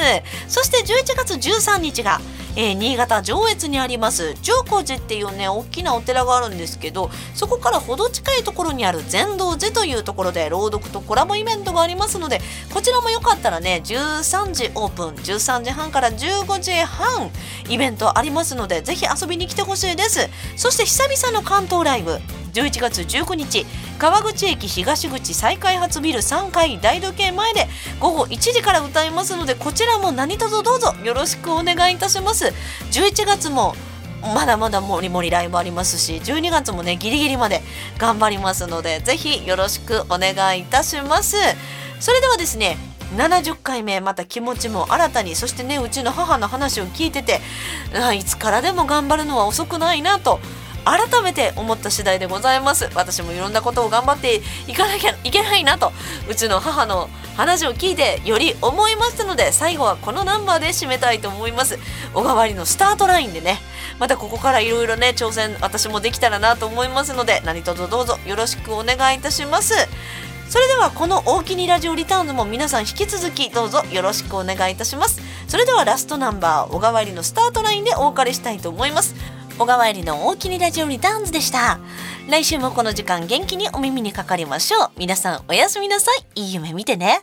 [0.49, 2.21] そして11月13日が
[2.57, 12.41] えー、新潟上越にあります上光寺っていうね大きなお寺があるんですけどそこからほど近いところにある禅道寺というところで朗読とコラボイベントがありますので
[12.73, 17.31] こちらもよかったらね13時オープン13時半から15時半
[17.69, 20.29] イベントありますのでぜひ遊びに来てほしいです。
[20.57, 22.19] そして久々の関東ライブ
[22.53, 23.65] 11月19日
[23.99, 27.67] 川口駅東口再開発ビル3階大時計前で
[28.01, 32.53] 午後1時から歌いますのでこちらも何卒どうぞよろしくお願いいたします。
[32.91, 33.75] 11月も
[34.23, 37.63] まだまだもりもりライブありますし12月もねギリギリまで
[37.99, 41.37] 頑張りますのでぜひよろしくお願いいたします。
[42.01, 42.77] それではですね
[43.17, 47.41] 70回目また気持ちも新たにそしてねうちの母の話を聞いてて
[48.17, 50.39] いつからでも頑張るのは遅くないなと
[50.85, 52.89] 改めて思った次第でございます。
[52.95, 55.93] 私もいろんなことを頑張っていかなきゃいけないなと
[56.29, 61.79] うちの母の話を聞いてより思いましたので最後はこのナンバーで締めたいと思います。
[62.15, 63.59] 小川りのスタートラインでね
[63.99, 69.75] またここからいろいろね挑戦私もできたらなと思いますので何卒どうぞよろしくお願いいたします。
[70.49, 75.21] それではこの大きにラジオリターンズも皆さん引き続きどうぞよろしくお願いいたします。
[75.47, 79.15] それではラストナンバー小川りのスタートラインでお別れしたいと思います。
[79.61, 81.81] 小川入りの大きにラジオリターンズでした。
[82.31, 84.91] 来週もこの時間元気にお耳にかかりましょう。
[84.97, 86.41] 皆さんおやすみなさい。
[86.41, 87.21] いい夢見てね。